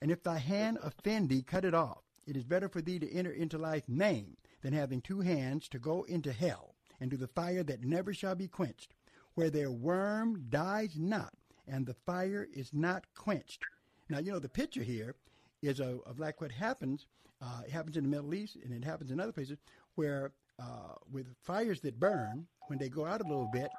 [0.00, 2.02] And if thy hand offend thee, cut it off.
[2.26, 5.78] It is better for thee to enter into life maimed than having two hands to
[5.78, 8.94] go into hell and to the fire that never shall be quenched,
[9.34, 11.34] where their worm dies not
[11.66, 13.64] and the fire is not quenched.
[14.08, 15.14] Now, you know, the picture here
[15.62, 17.06] is of, of like what happens.
[17.42, 19.58] Uh, it happens in the Middle East and it happens in other places
[19.96, 23.70] where, uh, with fires that burn, when they go out a little bit,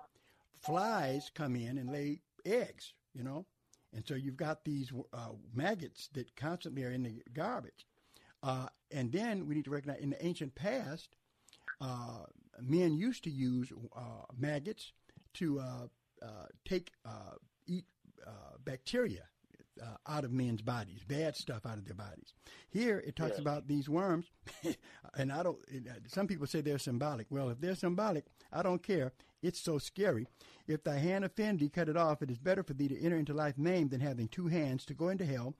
[0.61, 3.45] flies come in and lay eggs, you know?
[3.93, 7.85] And so you've got these uh, maggots that constantly are in the garbage.
[8.41, 11.15] Uh, and then we need to recognize in the ancient past,
[11.79, 12.25] uh,
[12.59, 14.91] men used to use uh, maggots
[15.35, 15.61] to
[16.65, 16.91] take
[17.65, 17.85] eat
[18.65, 19.23] bacteria
[20.07, 22.33] out of men's bodies, bad stuff out of their bodies.
[22.69, 23.39] Here it talks Yes.
[23.39, 24.25] about these worms,
[25.17, 25.57] and I don't.
[25.67, 27.27] it- uh, Some people say they're symbolic.
[27.29, 29.13] Well, if they're symbolic, I don't care.
[29.41, 30.27] It's so scary.
[30.67, 32.21] If thy hand offend thee, cut it off.
[32.21, 34.93] It is better for thee to enter into life maimed than having two hands to
[34.93, 35.55] go into hell,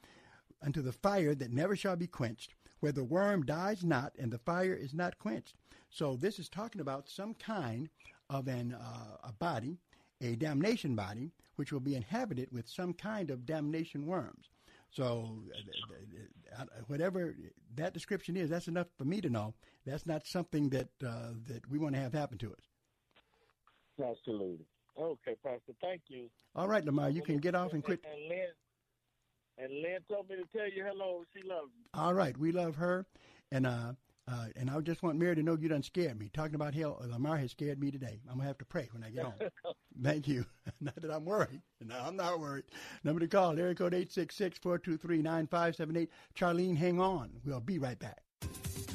[0.61, 4.37] unto the fire that never shall be quenched, where the worm dies not and the
[4.39, 5.55] fire is not quenched.
[5.89, 7.89] So this is talking about some kind
[8.29, 9.77] of an uh, a body,
[10.21, 14.49] a damnation body, which will be inhabited with some kind of damnation worms.
[14.89, 15.39] So
[16.57, 17.35] uh, uh, whatever
[17.75, 19.55] that description is, that's enough for me to know.
[19.85, 22.69] That's not something that uh, that we want to have happen to us.
[23.99, 24.65] Absolutely.
[24.99, 25.73] Okay, Pastor.
[25.81, 26.29] Thank you.
[26.55, 28.05] All right, Lamar, you can get off and quit.
[28.05, 28.47] And Lynn,
[29.57, 31.23] and Lynn told me to tell you hello.
[31.33, 31.85] She loves you.
[31.99, 33.07] All right, we love her,
[33.51, 33.93] and uh,
[34.27, 36.29] uh, and I just want Mary to know you done scared me.
[36.33, 38.21] Talking about hell, Lamar has scared me today.
[38.29, 39.33] I'm gonna have to pray when I get home.
[40.03, 40.45] Thank you.
[40.81, 41.61] not that I'm worried.
[41.81, 42.63] No, I'm not worried.
[43.03, 46.07] Number to call: area code 866-423-9578.
[46.35, 47.31] Charlene, hang on.
[47.45, 48.21] We'll be right back.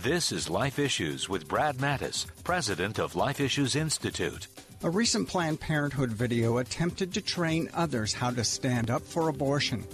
[0.01, 4.47] This is Life Issues with Brad Mattes, president of Life Issues Institute.
[4.85, 9.85] A recent Planned Parenthood video attempted to train others how to stand up for abortion.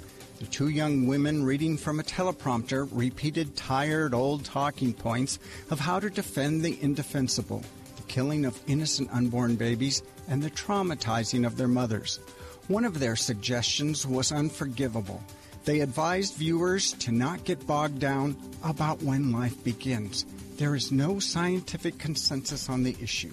[0.44, 5.38] The two young women reading from a teleprompter repeated tired old talking points
[5.70, 7.62] of how to defend the indefensible,
[7.96, 12.18] the killing of innocent unborn babies, and the traumatizing of their mothers.
[12.68, 15.24] One of their suggestions was unforgivable.
[15.64, 20.26] They advised viewers to not get bogged down about when life begins.
[20.58, 23.32] There is no scientific consensus on the issue.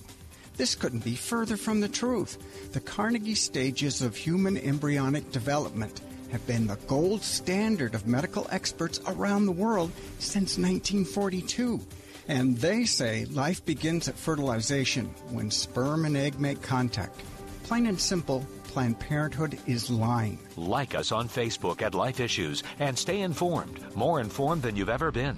[0.56, 2.72] This couldn't be further from the truth.
[2.72, 6.00] The Carnegie stages of human embryonic development
[6.32, 11.80] have been the gold standard of medical experts around the world since 1942.
[12.28, 17.20] And they say life begins at fertilization when sperm and egg make contact.
[17.64, 20.40] Plain and simple, Planned Parenthood is lying.
[20.56, 25.12] Like us on Facebook at Life Issues and stay informed, more informed than you've ever
[25.12, 25.38] been.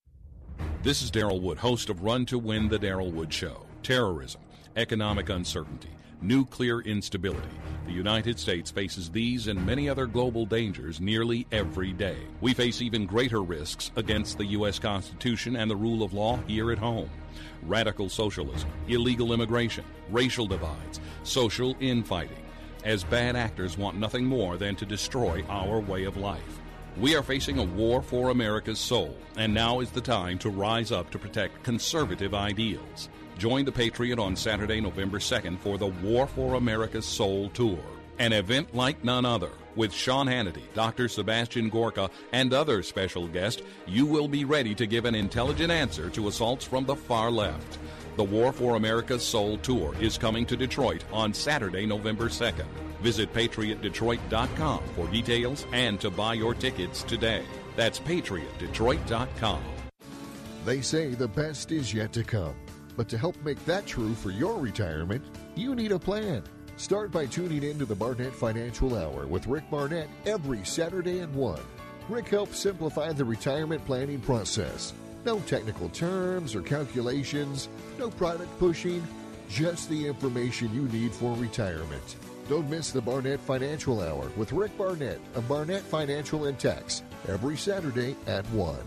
[0.83, 3.67] This is Daryl Wood, host of Run to Win the Daryl Wood Show.
[3.83, 4.41] Terrorism,
[4.75, 5.91] economic uncertainty,
[6.23, 7.47] nuclear instability.
[7.85, 12.17] The United States faces these and many other global dangers nearly every day.
[12.41, 14.79] We face even greater risks against the U.S.
[14.79, 17.11] Constitution and the rule of law here at home.
[17.61, 22.43] Radical socialism, illegal immigration, racial divides, social infighting,
[22.83, 26.60] as bad actors want nothing more than to destroy our way of life.
[26.97, 30.91] We are facing a war for America's soul, and now is the time to rise
[30.91, 33.07] up to protect conservative ideals.
[33.37, 37.79] Join the Patriot on Saturday, November 2nd for the War for America's Soul Tour,
[38.19, 39.51] an event like none other.
[39.77, 41.07] With Sean Hannity, Dr.
[41.07, 46.09] Sebastian Gorka, and other special guests, you will be ready to give an intelligent answer
[46.09, 47.79] to assaults from the far left.
[48.17, 52.67] The War for America's Soul Tour is coming to Detroit on Saturday, November 2nd.
[53.01, 57.43] Visit patriotdetroit.com for details and to buy your tickets today.
[57.75, 59.63] That's patriotdetroit.com.
[60.65, 62.55] They say the best is yet to come.
[62.95, 65.23] But to help make that true for your retirement,
[65.55, 66.43] you need a plan.
[66.77, 71.29] Start by tuning in to the Barnett Financial Hour with Rick Barnett every Saturday at
[71.29, 71.59] 1.
[72.09, 74.93] Rick helps simplify the retirement planning process.
[75.25, 79.05] No technical terms or calculations, no product pushing,
[79.49, 82.15] just the information you need for retirement.
[82.51, 87.55] Don't miss the Barnett Financial Hour with Rick Barnett of Barnett Financial and Tax every
[87.55, 88.77] Saturday at 1.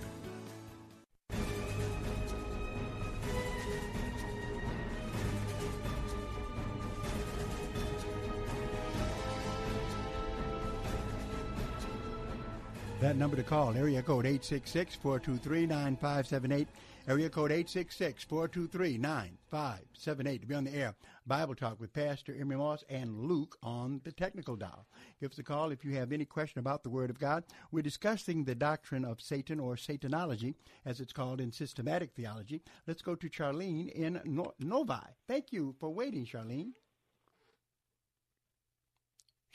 [13.01, 16.67] That number to call, area code 866-423-9578,
[17.09, 20.95] area code 866-423-9578 to be on the air.
[21.27, 24.87] Bible Talk with Pastor Emery Moss and Luke on the technical dial.
[25.19, 27.45] Give us a call if you have any question about the Word of God.
[27.73, 30.55] We're discussing the doctrine of Satan or Satanology,
[30.85, 32.61] as it's called in systematic theology.
[32.87, 35.01] Let's go to Charlene in no- Novi.
[35.27, 36.73] Thank you for waiting, Charlene.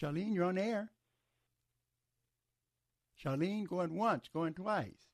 [0.01, 0.89] Charlene, you're on air.
[3.23, 5.08] Charlene going once, going twice.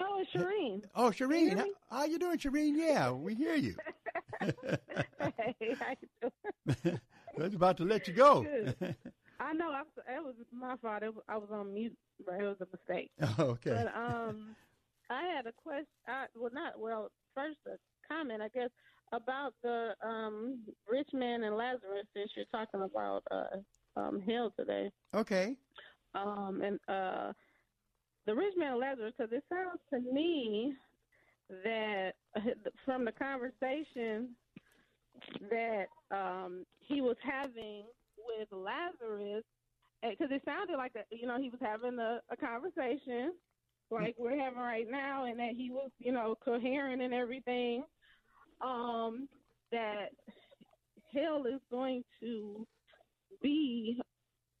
[0.00, 0.82] Oh, Shireen.
[0.94, 1.58] Oh, Shireen.
[1.58, 2.74] How, how you doing, Shireen?
[2.76, 3.74] Yeah, we hear you.
[4.40, 6.30] hey, how you
[6.66, 7.00] doing?
[7.38, 8.42] I was about to let you go.
[8.42, 8.74] Good.
[9.40, 9.70] I know.
[9.70, 9.82] I,
[10.14, 11.02] it was my fault.
[11.02, 11.96] It was, I was on mute,
[12.26, 13.10] but it was a mistake.
[13.38, 13.70] Oh, okay.
[13.70, 14.56] But um,
[15.10, 15.86] I had a question.
[16.06, 17.10] I, well, not well.
[17.34, 17.76] First, a
[18.12, 18.70] comment, I guess,
[19.12, 22.06] about the um rich man and Lazarus.
[22.14, 24.90] Since you're talking about uh um hell today.
[25.14, 25.56] Okay.
[26.14, 27.32] Um and uh
[28.30, 30.72] the rich man and Lazarus, because it sounds to me
[31.48, 32.12] that
[32.84, 34.36] from the conversation
[35.50, 39.44] that um he was having with Lazarus,
[40.00, 43.32] because it sounded like that, you know, he was having a, a conversation
[43.90, 47.84] like we're having right now, and that he was, you know, coherent and everything.
[48.60, 49.28] Um,
[49.72, 50.10] that
[51.12, 52.64] hell is going to
[53.42, 54.00] be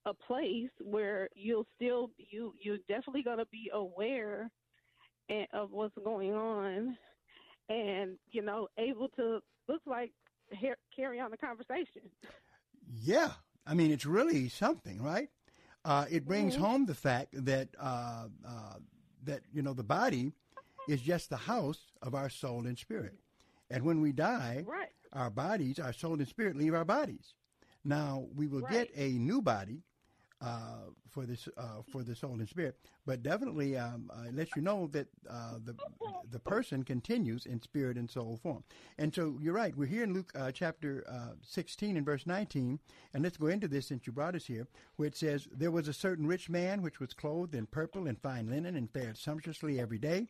[0.06, 4.50] a place where you'll still you you're definitely going to be aware
[5.52, 6.96] of what's going on,
[7.68, 10.12] and you know, able to looks like
[10.96, 12.02] carry on the conversation.
[13.00, 13.32] Yeah,
[13.66, 15.28] I mean, it's really something, right?
[15.84, 16.56] Uh, it brings Mm-hmm.
[16.56, 18.74] home the fact that uh, uh,
[19.24, 20.32] that you know the body
[20.86, 23.14] is just the house of our soul and spirit,
[23.70, 24.90] and when we die, Right.
[25.12, 27.34] our bodies, our soul and spirit, leave our bodies.
[27.84, 28.72] Now we will Right.
[28.72, 29.82] get a new body
[30.40, 34.62] uh, for this uh, for the soul and spirit, but definitely um, uh, lets you
[34.62, 35.74] know that uh, the
[36.30, 38.64] the person continues in spirit and soul form.
[38.98, 39.76] And so you're right.
[39.76, 42.78] We're here in Luke uh, chapter uh, 16 and verse 19,
[43.12, 44.66] and let's go into this since you brought us here,
[44.96, 48.18] where it says, "There was a certain rich man which was clothed in purple and
[48.18, 50.28] fine linen and fared sumptuously every day,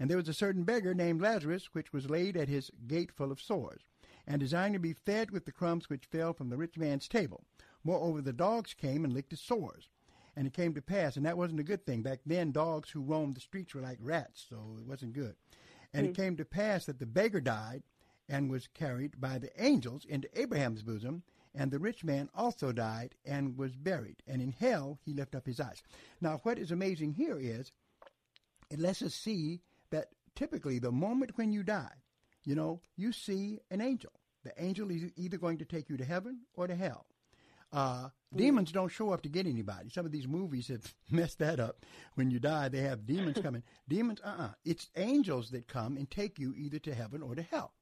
[0.00, 3.30] and there was a certain beggar named Lazarus which was laid at his gate full
[3.30, 3.82] of sores."
[4.24, 7.44] And desiring to be fed with the crumbs which fell from the rich man's table.
[7.84, 9.88] Moreover, the dogs came and licked his sores.
[10.34, 12.02] And it came to pass, and that wasn't a good thing.
[12.02, 15.36] Back then, dogs who roamed the streets were like rats, so it wasn't good.
[15.92, 16.16] And it Mm.
[16.16, 17.82] came to pass that the beggar died
[18.30, 21.22] and was carried by the angels into Abraham's bosom,
[21.54, 24.22] and the rich man also died and was buried.
[24.26, 25.82] And in hell he lifted up his eyes.
[26.18, 27.72] Now, what is amazing here is
[28.70, 29.60] it lets us see
[29.90, 31.92] that typically the moment when you die,
[32.42, 34.12] you know, you see an angel.
[34.44, 37.04] The angel is either going to take you to heaven or to hell.
[37.72, 39.88] Uh, demons don't show up to get anybody.
[39.88, 41.84] Some of these movies have messed that up.
[42.14, 43.62] When you die, they have demons coming.
[43.88, 47.42] demons, uh, uh It's angels that come and take you either to heaven or to
[47.42, 47.72] hell.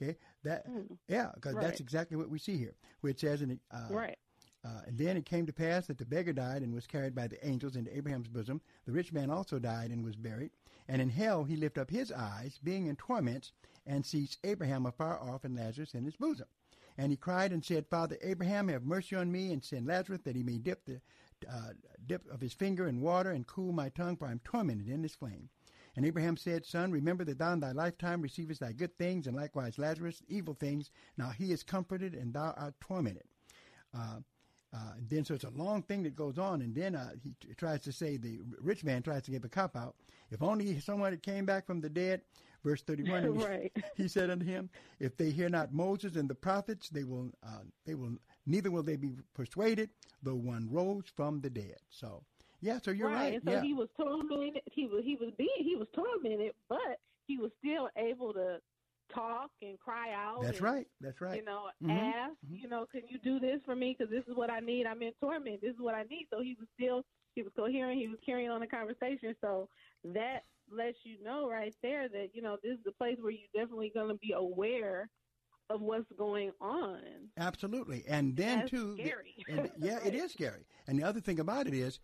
[0.00, 0.66] Okay, that
[1.08, 1.62] yeah, because Right.
[1.62, 4.18] that's exactly what we see here, where it says in uh, Right.
[4.64, 7.28] uh, and then it came to pass that the beggar died and was carried by
[7.28, 8.60] the angels into Abraham's bosom.
[8.86, 10.50] The rich man also died and was buried.
[10.88, 13.52] And in hell he lifted up his eyes, being in torments,
[13.86, 16.46] and sees Abraham afar off and Lazarus in his bosom.
[16.96, 20.36] And he cried and said, Father Abraham, have mercy on me, and send Lazarus that
[20.36, 21.00] he may dip the
[21.50, 21.72] uh,
[22.06, 25.02] dip of his finger in water and cool my tongue, for I am tormented in
[25.02, 25.48] this flame.
[25.96, 29.36] And Abraham said, Son, remember that thou in thy lifetime receivest thy good things, and
[29.36, 30.90] likewise Lazarus evil things.
[31.16, 33.24] Now he is comforted, and thou art tormented.
[33.96, 34.20] Uh,
[34.72, 37.34] uh, and then, so it's a long thing that goes on, and then uh, he
[37.40, 39.94] t- tries to say the rich man tries to give a cop out.
[40.30, 42.22] If only someone had came back from the dead.
[42.64, 43.22] Verse thirty-one.
[43.22, 43.72] he- Right.
[43.96, 47.60] He said unto him, If they hear not Moses and the prophets, they will, uh,
[47.84, 49.90] they will, neither will they be persuaded,
[50.22, 51.76] though one rose from the dead.
[51.90, 52.24] So,
[52.60, 52.78] yeah.
[52.82, 53.34] So you're right.
[53.34, 53.62] And so yeah.
[53.62, 54.62] he was tormented.
[54.72, 58.58] He was he was being he was tormented, but he was still able to
[59.14, 60.42] talk and cry out.
[60.42, 60.86] That's and, right.
[61.00, 61.36] That's right.
[61.38, 61.90] You know, Mhm.
[62.14, 62.32] ask.
[62.50, 63.94] You know, can you do this for me?
[63.96, 64.86] Because this is what I need.
[64.86, 65.60] I'm in torment.
[65.60, 66.26] This is what I need.
[66.30, 67.04] So he was still
[67.34, 68.00] he was coherent.
[68.00, 69.34] He was carrying on the conversation.
[69.42, 69.68] So
[70.04, 70.44] that
[70.76, 73.92] lets you know right there that you know this is the place where you're definitely
[73.94, 75.08] going to be aware
[75.70, 77.00] of what's going on.
[77.38, 78.04] Absolutely.
[78.06, 79.34] And then That's too, the- scary.
[79.48, 80.66] and- yeah, it is scary.
[80.86, 82.00] And the other thing about it is,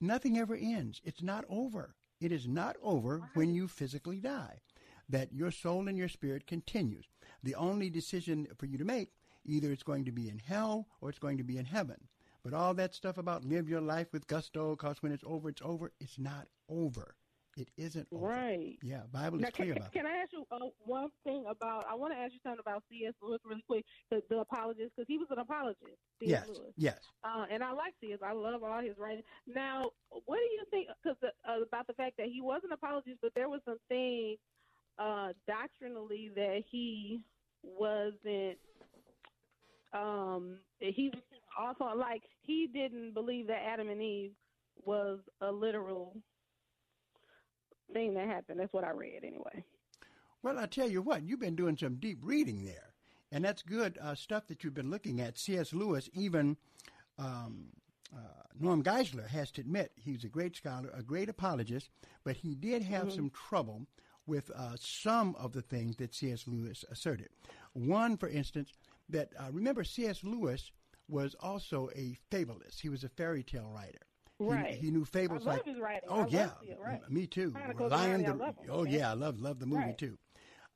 [0.00, 1.00] nothing ever ends.
[1.04, 1.94] It's not over.
[2.20, 4.60] It is not over when you physically die.
[5.08, 7.06] That your soul and your spirit continues.
[7.42, 9.10] The only decision for you to make,
[9.44, 12.08] either it's going to be in hell or it's going to be in heaven.
[12.42, 15.62] But all that stuff about live your life with gusto, cause when it's over, it's
[15.62, 15.92] over.
[16.00, 17.14] It's not over.
[17.56, 18.28] It isn't over.
[18.28, 18.78] Right.
[18.82, 21.84] Yeah, Bible is Now, clear can, about can I ask you uh, one thing about?
[21.90, 23.12] I want to ask you something about C.S.
[23.20, 26.00] Lewis really quick, the, the apologist, because he was an apologist.
[26.20, 26.28] C.S.
[26.28, 26.72] Yes, Lewis.
[26.76, 26.98] yes.
[27.22, 28.20] Uh, and I like C.S.
[28.24, 29.22] I love all his writing.
[29.46, 29.90] Now,
[30.24, 30.88] what do you think?
[31.02, 34.38] Because uh, about the fact that he was an apologist, but there was some things
[34.98, 37.20] uh, doctrinally that he
[37.62, 38.56] wasn't.
[39.92, 41.22] Um, he was
[41.58, 44.32] also like he didn't believe that Adam and Eve
[44.86, 46.16] was a literal
[47.92, 48.60] thing that happened.
[48.60, 49.64] That's what I read anyway.
[50.42, 52.92] Well, I tell you what, you've been doing some deep reading there,
[53.30, 55.38] and that's good uh, stuff that you've been looking at.
[55.38, 55.72] C.S.
[55.72, 56.56] Lewis even
[57.18, 57.68] um,
[58.14, 58.18] uh,
[58.58, 61.90] Norm Geisler has to admit he's a great scholar, a great apologist,
[62.24, 63.14] but he did have Mhm.
[63.14, 63.86] some trouble
[64.26, 66.46] with uh, some of the things that C.S.
[66.48, 67.28] Lewis asserted.
[67.72, 68.72] One, for instance,
[69.08, 70.22] that uh, remember C.S.
[70.24, 70.70] Lewis
[71.08, 72.80] was also a fabulist.
[72.80, 73.98] He was a fairy tale writer.
[74.50, 74.74] He- Right.
[74.74, 75.62] He, knew fables like
[76.08, 77.10] oh I yeah, right.
[77.10, 77.54] me too.
[77.78, 78.92] Lion the- oh man.
[78.92, 79.98] yeah, I love love the movie Right.
[79.98, 80.18] too.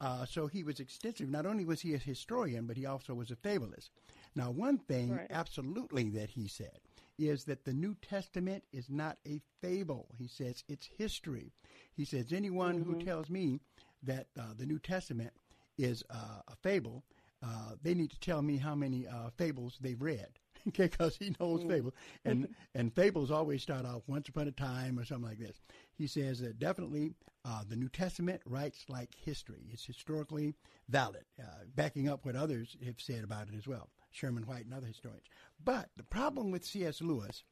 [0.00, 1.28] Uh, so he was extensive.
[1.30, 3.90] Not only was he a historian, but he also was a fabulist.
[4.34, 5.26] Now, one thing Right.
[5.30, 6.80] absolutely that he said
[7.18, 10.14] is that the New Testament is not a fable.
[10.18, 11.54] He says it's history.
[11.94, 13.04] He says anyone who Mhm.
[13.06, 13.60] tells me
[14.02, 15.32] that uh, the New Testament
[15.78, 17.02] is uh, a fable,
[17.42, 20.38] uh, they need to tell me how many uh, fables they've read.
[20.76, 21.68] Because he knows Mm.
[21.68, 21.92] fables,
[22.24, 25.60] and and fables always start off once upon a time or something like this.
[25.94, 27.14] He says that definitely
[27.44, 29.68] uh, the New Testament writes like history.
[29.72, 30.54] It's historically
[30.88, 34.88] valid, uh, backing up what others have said about it as well, Sherwin-White and other
[34.88, 35.26] historians.
[35.62, 37.00] But the problem with C.S.
[37.00, 37.44] Lewis,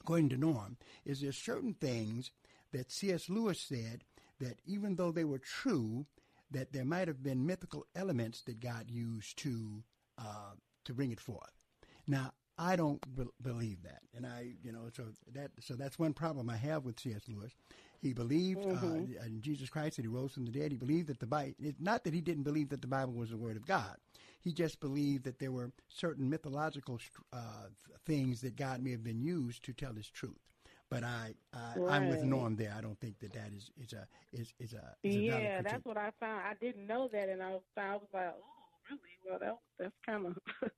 [0.00, 2.30] according to Norm, is there's certain things
[2.72, 3.28] that C.S.
[3.30, 4.04] Lewis said
[4.40, 6.06] that even though they were true,
[6.50, 9.82] that there might have been mythical elements that God used to
[10.18, 10.52] uh,
[10.84, 11.55] to bring it forth.
[12.06, 15.04] Now, I don't be- believe that, and I, you know, so
[15.34, 17.22] that so that's one problem I have with C.S.
[17.28, 17.52] Lewis.
[18.00, 19.20] He believed Mhm.
[19.20, 20.72] uh, in Jesus Christ that He rose from the dead.
[20.72, 21.54] He believed that the Bible.
[21.60, 23.96] It's not that he didn't believe that the Bible was the Word of God.
[24.40, 26.98] He just believed that there were certain mythological
[27.32, 27.68] uh,
[28.06, 30.38] things that God may have been used to tell His truth.
[30.88, 32.72] But I, I I'm with Norm there.
[32.76, 35.72] I don't think that that is is a is is a is a Yeah, critique.
[35.72, 36.42] that's what I found.
[36.46, 38.44] I didn't know that, and I was, I was like, oh,
[38.90, 39.00] really?
[39.28, 40.38] Well, that, that's kind of.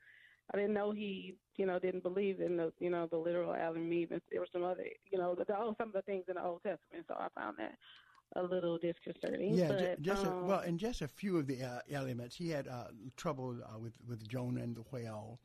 [0.53, 3.77] I didn't know he, you know, didn't believe in the, you know, the literal Adam
[3.77, 4.13] and Eve.
[4.13, 6.35] And there were some other, you know, the, the, oh, some of the things in
[6.35, 7.05] the Old Testament.
[7.07, 7.75] So I found that
[8.37, 9.55] a little disconcerting.
[9.55, 12.37] Yeah, but, ju- just a, um, well, and just a few of the uh, elements.
[12.37, 15.39] He had uh, trouble uh, with with Jonah and the whale.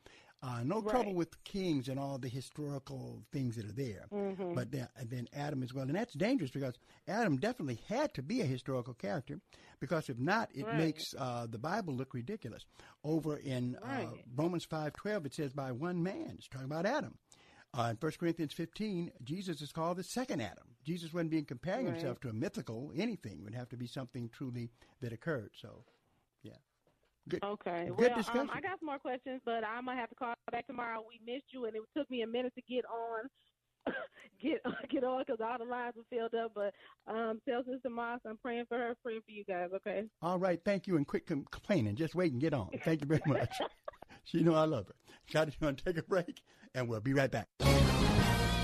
[0.46, 4.08] Uh, no trouble with kings and all the historical things that are there.
[4.12, 4.54] Mhm.
[4.54, 6.78] But then, then Adam as well, and that's dangerous because
[7.08, 9.40] Adam definitely had to be a historical character,
[9.80, 10.78] because if not, it Right.
[10.78, 12.66] makes uh, the Bible look ridiculous.
[13.06, 16.36] Over in uh, Romans five twelve, it says by one man.
[16.38, 17.18] It's talking about Adam.
[17.74, 20.68] Uh, in 1 Corinthians 15, Jesus is called the second Adam.
[20.84, 21.94] Jesus wasn't being comparing Right.
[21.96, 23.40] himself to a mythical anything.
[23.40, 24.70] It would have to be something truly
[25.00, 25.52] that occurred.
[25.56, 25.84] So.
[27.30, 27.44] Good.
[27.44, 27.86] Okay.
[27.88, 28.42] Good well, discussion.
[28.42, 31.04] um, I got some more questions, but I'm gonna have to call back tomorrow.
[31.08, 33.94] We missed you, and it took me a minute to get on,
[34.42, 36.52] get get on because all the lines were filled up.
[36.54, 36.74] But
[37.12, 39.70] um, tell Sister Moss, I'm praying for her, praying for you guys.
[39.76, 40.04] Okay.
[40.22, 40.60] All right.
[40.64, 40.98] Thank you.
[40.98, 41.96] And quit complaining.
[41.96, 42.70] Just wait and get on.
[42.84, 43.56] Thank you very much.
[44.24, 44.96] she know I love her.
[45.32, 46.42] Got to going to take a break,
[46.76, 47.48] and we'll be right back.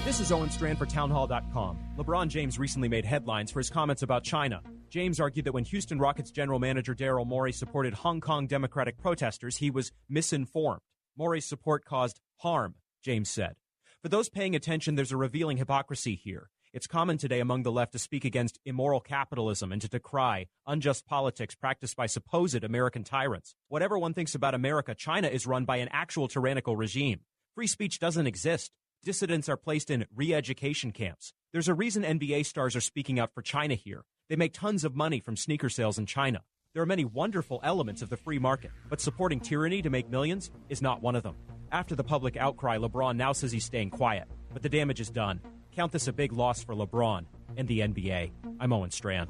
[0.05, 1.77] This is Owen Strachan for Townhall.com.
[1.97, 4.61] LeBron James recently made headlines for his comments about China.
[4.89, 9.57] James argued that when Houston Rockets general manager Daryl Morey supported Hong Kong Democratic protesters,
[9.57, 10.81] he was misinformed.
[11.15, 13.55] Morey's support caused harm, James said.
[14.01, 16.49] For those paying attention, there's a revealing hypocrisy here.
[16.73, 21.05] It's common today among the left to speak against immoral capitalism and to decry unjust
[21.05, 23.55] politics practiced by supposed American tyrants.
[23.67, 27.21] Whatever one thinks about America, China is run by an actual tyrannical regime.
[27.55, 28.71] Free speech doesn't exist.
[29.03, 31.33] Dissidents are placed in re education camps.
[31.51, 34.03] There's a reason NBA stars are speaking out for China here.
[34.29, 36.41] They make tons of money from sneaker sales in China.
[36.73, 40.51] There are many wonderful elements of the free market, but supporting tyranny to make millions
[40.69, 41.35] is not one of them.
[41.71, 45.41] After the public outcry, LeBron now says he's staying quiet, but the damage is done.
[45.75, 47.25] Count this a big loss for LeBron
[47.57, 48.31] and the NBA.
[48.59, 49.29] I'm Owen Strachan.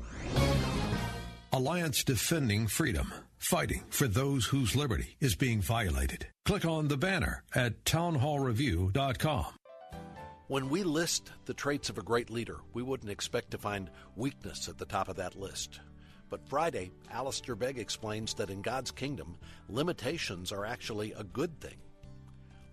[1.53, 6.27] Alliance Defending Freedom, fighting for those whose liberty is being violated.
[6.43, 9.45] Click on the banner at townhallreview.com.
[10.49, 14.67] When we list the traits of a great leader, we wouldn't expect to find weakness
[14.67, 15.79] at the top of that list.
[16.27, 19.37] But Friday, Alistair Begg explains that in God's kingdom,
[19.67, 21.77] limitations are actually a good thing.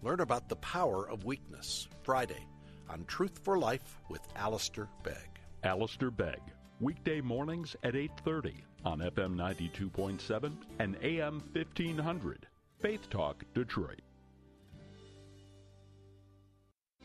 [0.00, 2.46] Learn about the power of weakness Friday
[2.88, 5.38] on Truth for Life with Alistair Begg.
[5.62, 6.40] Alistair Begg,
[6.80, 12.46] weekday mornings at 8:30 on FM 92.7 and AM 1500.
[12.78, 14.00] Faith Talk Detroit.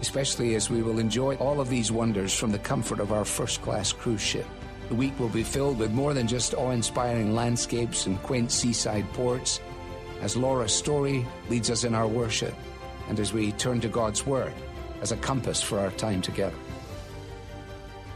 [0.00, 3.62] especially as we will enjoy all of these wonders from the comfort of our first
[3.62, 4.46] class cruise ship.
[4.88, 9.10] The week will be filled with more than just awe inspiring landscapes and quaint seaside
[9.12, 9.60] ports,
[10.20, 12.54] as Laura Story leads us in our worship,
[13.08, 14.54] and as we turn to God's Word
[15.00, 16.56] as a compass for our time together.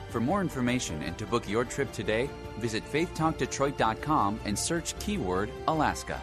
[0.09, 2.29] For more information and to book your trip today,
[2.59, 6.21] visit faithtalkdetroit.com and search keyword Alaska.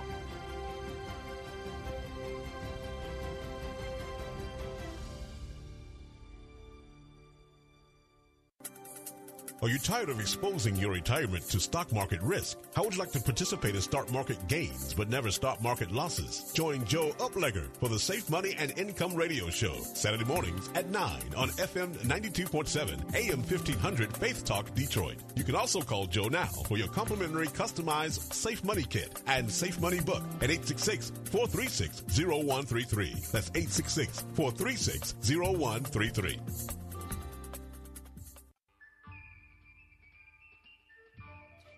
[9.59, 12.59] Are you tired of exposing your retirement to stock market risk?
[12.75, 16.51] How would you like to participate in stock market gains but never stock market losses?
[16.53, 21.21] Join Joe Uplegger for the Safe Money and Income Radio Show, Saturday mornings at 9
[21.35, 25.17] on FM 92.7, AM 1500 Faith Talk Detroit.
[25.35, 29.81] You can also call Joe now for your complimentary customized Safe Money Kit and Safe
[29.81, 33.09] Money Book at 866 436 0133.
[33.31, 36.39] That's 866 436 0133.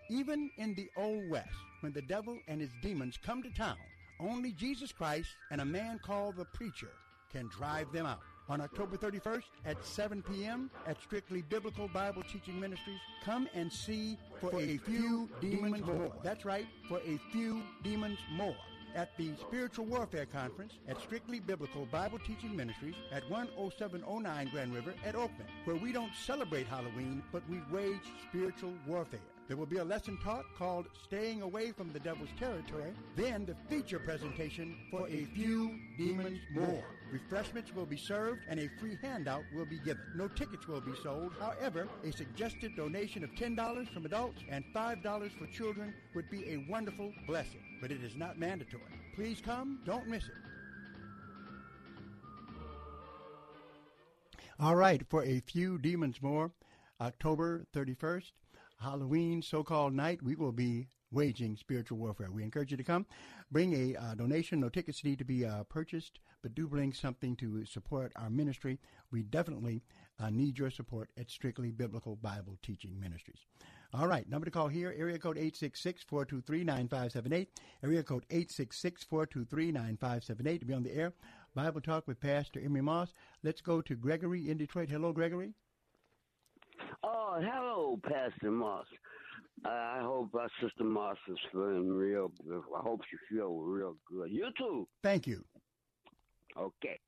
[0.09, 1.49] Even in the Old West,
[1.81, 3.77] when the devil and his demons come to town,
[4.19, 6.89] only Jesus Christ and a man called the preacher
[7.31, 8.19] can drive them out.
[8.49, 10.71] On October 31st at 7 p.m.
[10.87, 16.11] at Strictly Biblical Bible Teaching Ministries, come and see For a Few Demons More.
[16.23, 18.55] That's right, For a Few Demons More
[18.95, 24.95] at the Spiritual Warfare Conference at Strictly Biblical Bible Teaching Ministries at 10709 Grand River
[25.05, 29.19] at Oakland, where we don't celebrate Halloween, but we wage spiritual warfare.
[29.49, 33.55] There will be a lesson taught called Staying Away from the Devil's Territory, then the
[33.67, 36.83] feature presentation for a few demons more.
[37.11, 40.03] Refreshments will be served and a free handout will be given.
[40.15, 41.33] No tickets will be sold.
[41.39, 46.67] However, a suggested donation of $10 from adults and $5 for children would be a
[46.69, 48.83] wonderful blessing, but it is not mandatory.
[49.15, 50.31] Please come, don't miss it.
[54.59, 56.51] All right, for a few demons more,
[57.01, 58.31] October 31st,
[58.79, 62.29] Halloween so called night, we will be waging spiritual warfare.
[62.31, 63.05] We encourage you to come.
[63.51, 64.59] Bring a uh, donation.
[64.59, 68.79] No tickets need to be uh, purchased, but do bring something to support our ministry.
[69.11, 69.83] We definitely
[70.19, 73.39] uh, need your support at Strictly Biblical Bible Teaching Ministries.
[73.91, 77.47] All right, number to call here, area code 866-423-9578,
[77.83, 81.11] area code 866-423-9578 to be on the air.
[81.55, 83.13] Bible Talk with Pastor Emery Moss.
[83.43, 84.89] Let's go to Gregory in Detroit.
[84.89, 85.53] Hello, Gregory.
[87.03, 88.85] Oh, hello, Pastor Moss.
[89.65, 92.31] Uh, I hope our sister Moss is feeling real.
[92.51, 94.31] I hope she feel real good.
[94.31, 94.87] You too.
[95.03, 95.43] Thank you.
[96.57, 96.99] Okay.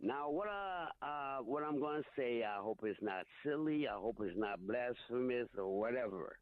[0.00, 3.88] Now, what uh, uh what I'm going to say, I hope it's not silly.
[3.88, 6.36] I hope it's not blasphemous or whatever.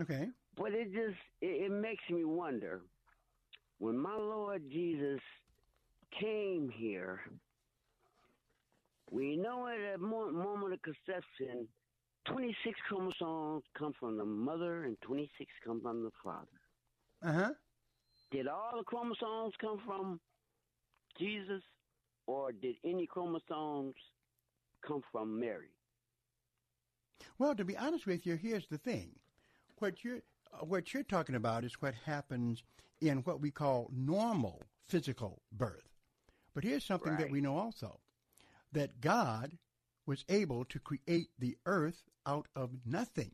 [0.00, 0.28] Okay.
[0.56, 2.82] But it just it, it makes me wonder
[3.78, 5.20] when my Lord Jesus
[6.20, 7.20] came here.
[9.10, 11.68] We know at the moment of conception
[12.26, 16.46] 26 chromosomes come from the mother and 26 come from the father.
[17.22, 17.52] Uh huh.
[18.30, 20.20] Did all the chromosomes come from
[21.18, 21.62] Jesus,
[22.26, 23.94] or did any chromosomes
[24.86, 25.74] come from Mary?
[27.38, 29.10] Well, to be honest with you, here's the thing:
[29.78, 30.22] what you're
[30.60, 32.62] what you're talking about is what happens
[33.00, 35.88] in what we call normal physical birth.
[36.54, 37.20] But here's something right.
[37.20, 38.00] that we know also:
[38.72, 39.58] that God
[40.06, 43.32] was able to create the earth out of nothing.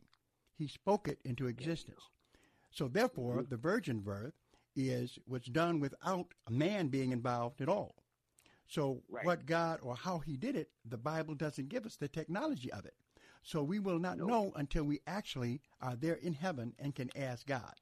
[0.55, 2.01] He spoke it into existence.
[2.71, 3.49] So therefore, mm-hmm.
[3.49, 4.33] the virgin birth
[4.75, 7.95] is was done without a man being involved at all.
[8.67, 9.25] So right.
[9.25, 12.85] what God or how he did it, the Bible doesn't give us the technology of
[12.85, 12.93] it.
[13.41, 14.27] So we will not nope.
[14.27, 17.73] know until we actually are there in heaven and can ask God.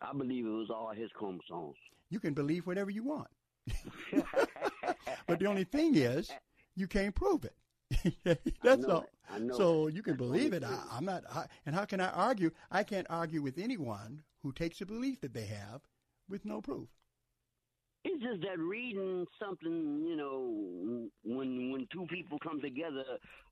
[0.00, 1.76] I believe it was all his chromosomes.
[2.08, 3.28] You can believe whatever you want.
[5.26, 6.30] but the only thing is,
[6.76, 7.54] you can't prove it.
[8.62, 9.06] That's all.
[9.56, 10.64] So you can believe it.
[10.64, 11.24] I, am not.
[11.32, 12.50] I, and how can I argue?
[12.70, 15.82] I can't argue with anyone who takes a belief that they have
[16.28, 16.88] with no proof.
[18.06, 23.04] It's just that reading something, you know, when when two people come together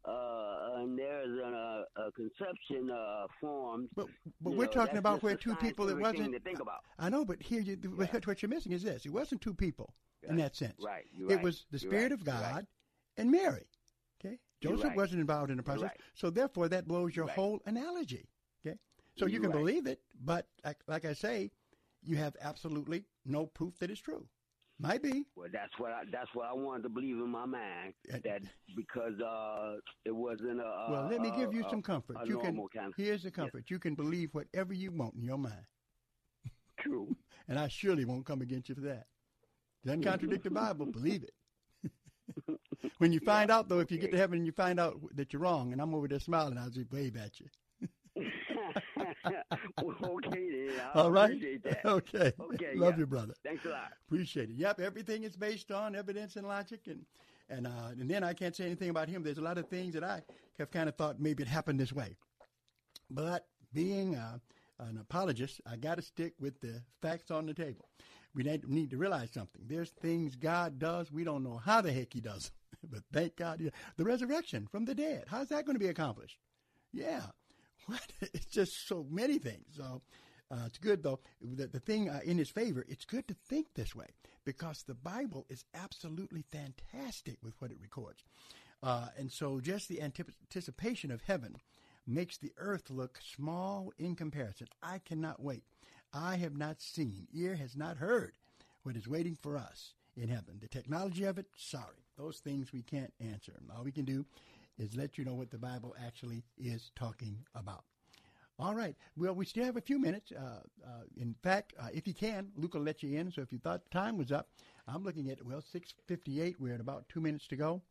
[0.04, 3.88] uh, and there's a, a conception uh, formed.
[3.96, 4.08] But
[4.42, 5.88] but we're know, talking about where two people.
[5.88, 6.32] It wasn't.
[6.32, 6.80] To think about.
[6.98, 8.06] I know, but here you, yeah.
[8.24, 9.94] what you're missing is this: it wasn't two people
[10.28, 10.76] in that sense.
[10.84, 11.06] Right.
[11.18, 11.42] it right.
[11.42, 12.12] was the Spirit right.
[12.12, 12.66] of God
[13.16, 13.66] and Mary.
[14.62, 14.96] Joseph right.
[14.96, 16.00] wasn't involved in the process, right.
[16.14, 17.34] so therefore that blows your right.
[17.34, 18.28] whole analogy.
[18.64, 18.76] Okay,
[19.16, 21.50] so you can believe it, but like, like, I say,
[22.02, 24.26] you have absolutely no proof that it's true.
[24.78, 25.24] Might be.
[25.36, 28.42] Well, that's what I, that's what I wanted to believe in my mind that
[28.74, 30.86] because uh, it wasn't a.
[30.90, 32.16] well, let me give you a, some comfort.
[32.24, 32.56] You can.
[32.74, 33.64] kind of, here's the comfort.
[33.68, 35.66] You can believe whatever you want in your mind.
[36.80, 37.14] True.
[37.48, 39.06] and I surely won't come against you for that.
[39.84, 40.86] Doesn't contradict the Bible.
[40.86, 41.90] Believe it.
[42.98, 45.32] when you find out, though, if you get to heaven and you find out that
[45.32, 47.46] you're wrong, and I'm over there smiling, I'll just wave at you.
[49.82, 50.80] well, okay, then.
[50.94, 51.32] I All right.
[51.84, 52.32] Okay.
[52.38, 52.72] Okay.
[52.74, 52.98] Love yeah.
[52.98, 53.34] you, brother.
[53.44, 53.92] Thanks a lot.
[54.06, 54.56] Appreciate it.
[54.56, 54.80] Yep.
[54.80, 57.04] Everything is based on evidence and logic, and
[57.48, 59.22] And uh, and then I can't say anything about him.
[59.22, 60.22] There's a lot of things that I
[60.58, 62.16] have kind of thought maybe it happened this way.
[63.10, 64.38] But being uh,
[64.78, 67.88] an apologist, I got to stick with the facts on the table.
[68.34, 69.62] We need to realize something.
[69.66, 72.50] There's things God does we don't know how the heck He does,
[72.90, 75.24] but thank God, the resurrection from the dead.
[75.28, 76.38] How's that going to be accomplished?
[76.92, 77.22] Yeah,
[77.86, 78.12] what?
[78.20, 79.66] It's just so many things.
[79.76, 80.02] So
[80.50, 81.20] uh, it's good though.
[81.40, 84.08] The, the thing uh, in His favor, it's good to think this way
[84.44, 88.24] because the Bible is absolutely fantastic with what it records.
[88.82, 91.56] Uh, and so just the anticipation of heaven
[92.06, 94.66] makes the earth look small in comparison.
[94.82, 95.62] I cannot wait.
[96.12, 98.32] I have not seen, ear has not heard
[98.82, 100.58] what is waiting for us in heaven.
[100.60, 102.04] The technology of it, sorry.
[102.18, 103.52] Those things we can't answer.
[103.74, 104.24] All we can do
[104.78, 107.84] is let you know what the Bible actually is talking about.
[108.58, 108.96] All right.
[109.16, 110.32] Well, we still have a few minutes.
[110.32, 113.32] Uh, uh, in fact, uh, if you can, Luke will let you in.
[113.32, 114.48] So if you thought time was up,
[114.86, 116.56] I'm looking at, well, 6.58.
[116.58, 117.82] We're at about two minutes to go.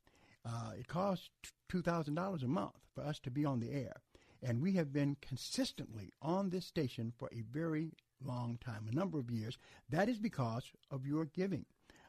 [0.45, 1.31] Uh, it costs
[1.73, 3.95] $2,000 a month for us to be on the air.
[4.43, 9.21] And we have been consistently on this station for a very long time, a number
[9.21, 9.59] of years.
[9.89, 11.67] That is because of your giving.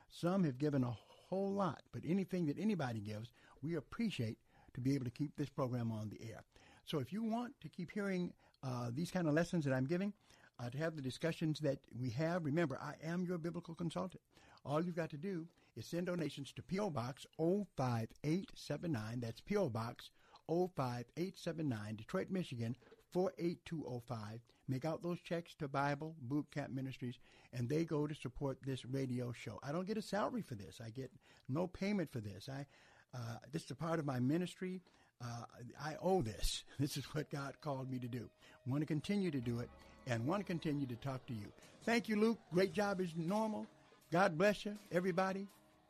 [0.09, 0.97] Some have given a
[1.29, 4.37] whole lot, but anything that anybody gives, we appreciate
[4.73, 6.43] to be able to keep this program on the air.
[6.85, 10.13] So if you want to keep hearing uh, these kind of lessons that I'm giving,
[10.59, 14.21] uh, to have the discussions that we have, remember, I am your biblical consultant.
[14.65, 16.89] All you've got to do is send donations to P.O.
[16.91, 19.19] Box 05879.
[19.19, 19.69] That's P.O.
[19.69, 20.11] Box
[20.47, 22.75] 05879, Detroit, Michigan
[23.15, 24.41] 48205.
[24.67, 27.17] Make out those checks to Bible Boot Camp Ministries,
[27.53, 29.57] and they go to support this radio show.
[29.63, 30.81] I don't get a salary for this.
[30.85, 31.09] I get
[31.47, 32.49] no payment for this.
[32.49, 32.65] I
[33.13, 34.81] uh, this is a part of my ministry.
[35.23, 35.43] Uh,
[35.81, 36.63] I owe this.
[36.77, 38.29] This is what God called me to do.
[38.67, 39.69] Want to continue to do it
[40.07, 41.47] and want to continue to talk to you.
[41.85, 42.39] Thank you, Luke.
[42.53, 43.65] Great job as normal.
[44.11, 45.47] God bless you, everybody.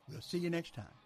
[0.08, 1.05] We'll see you next time.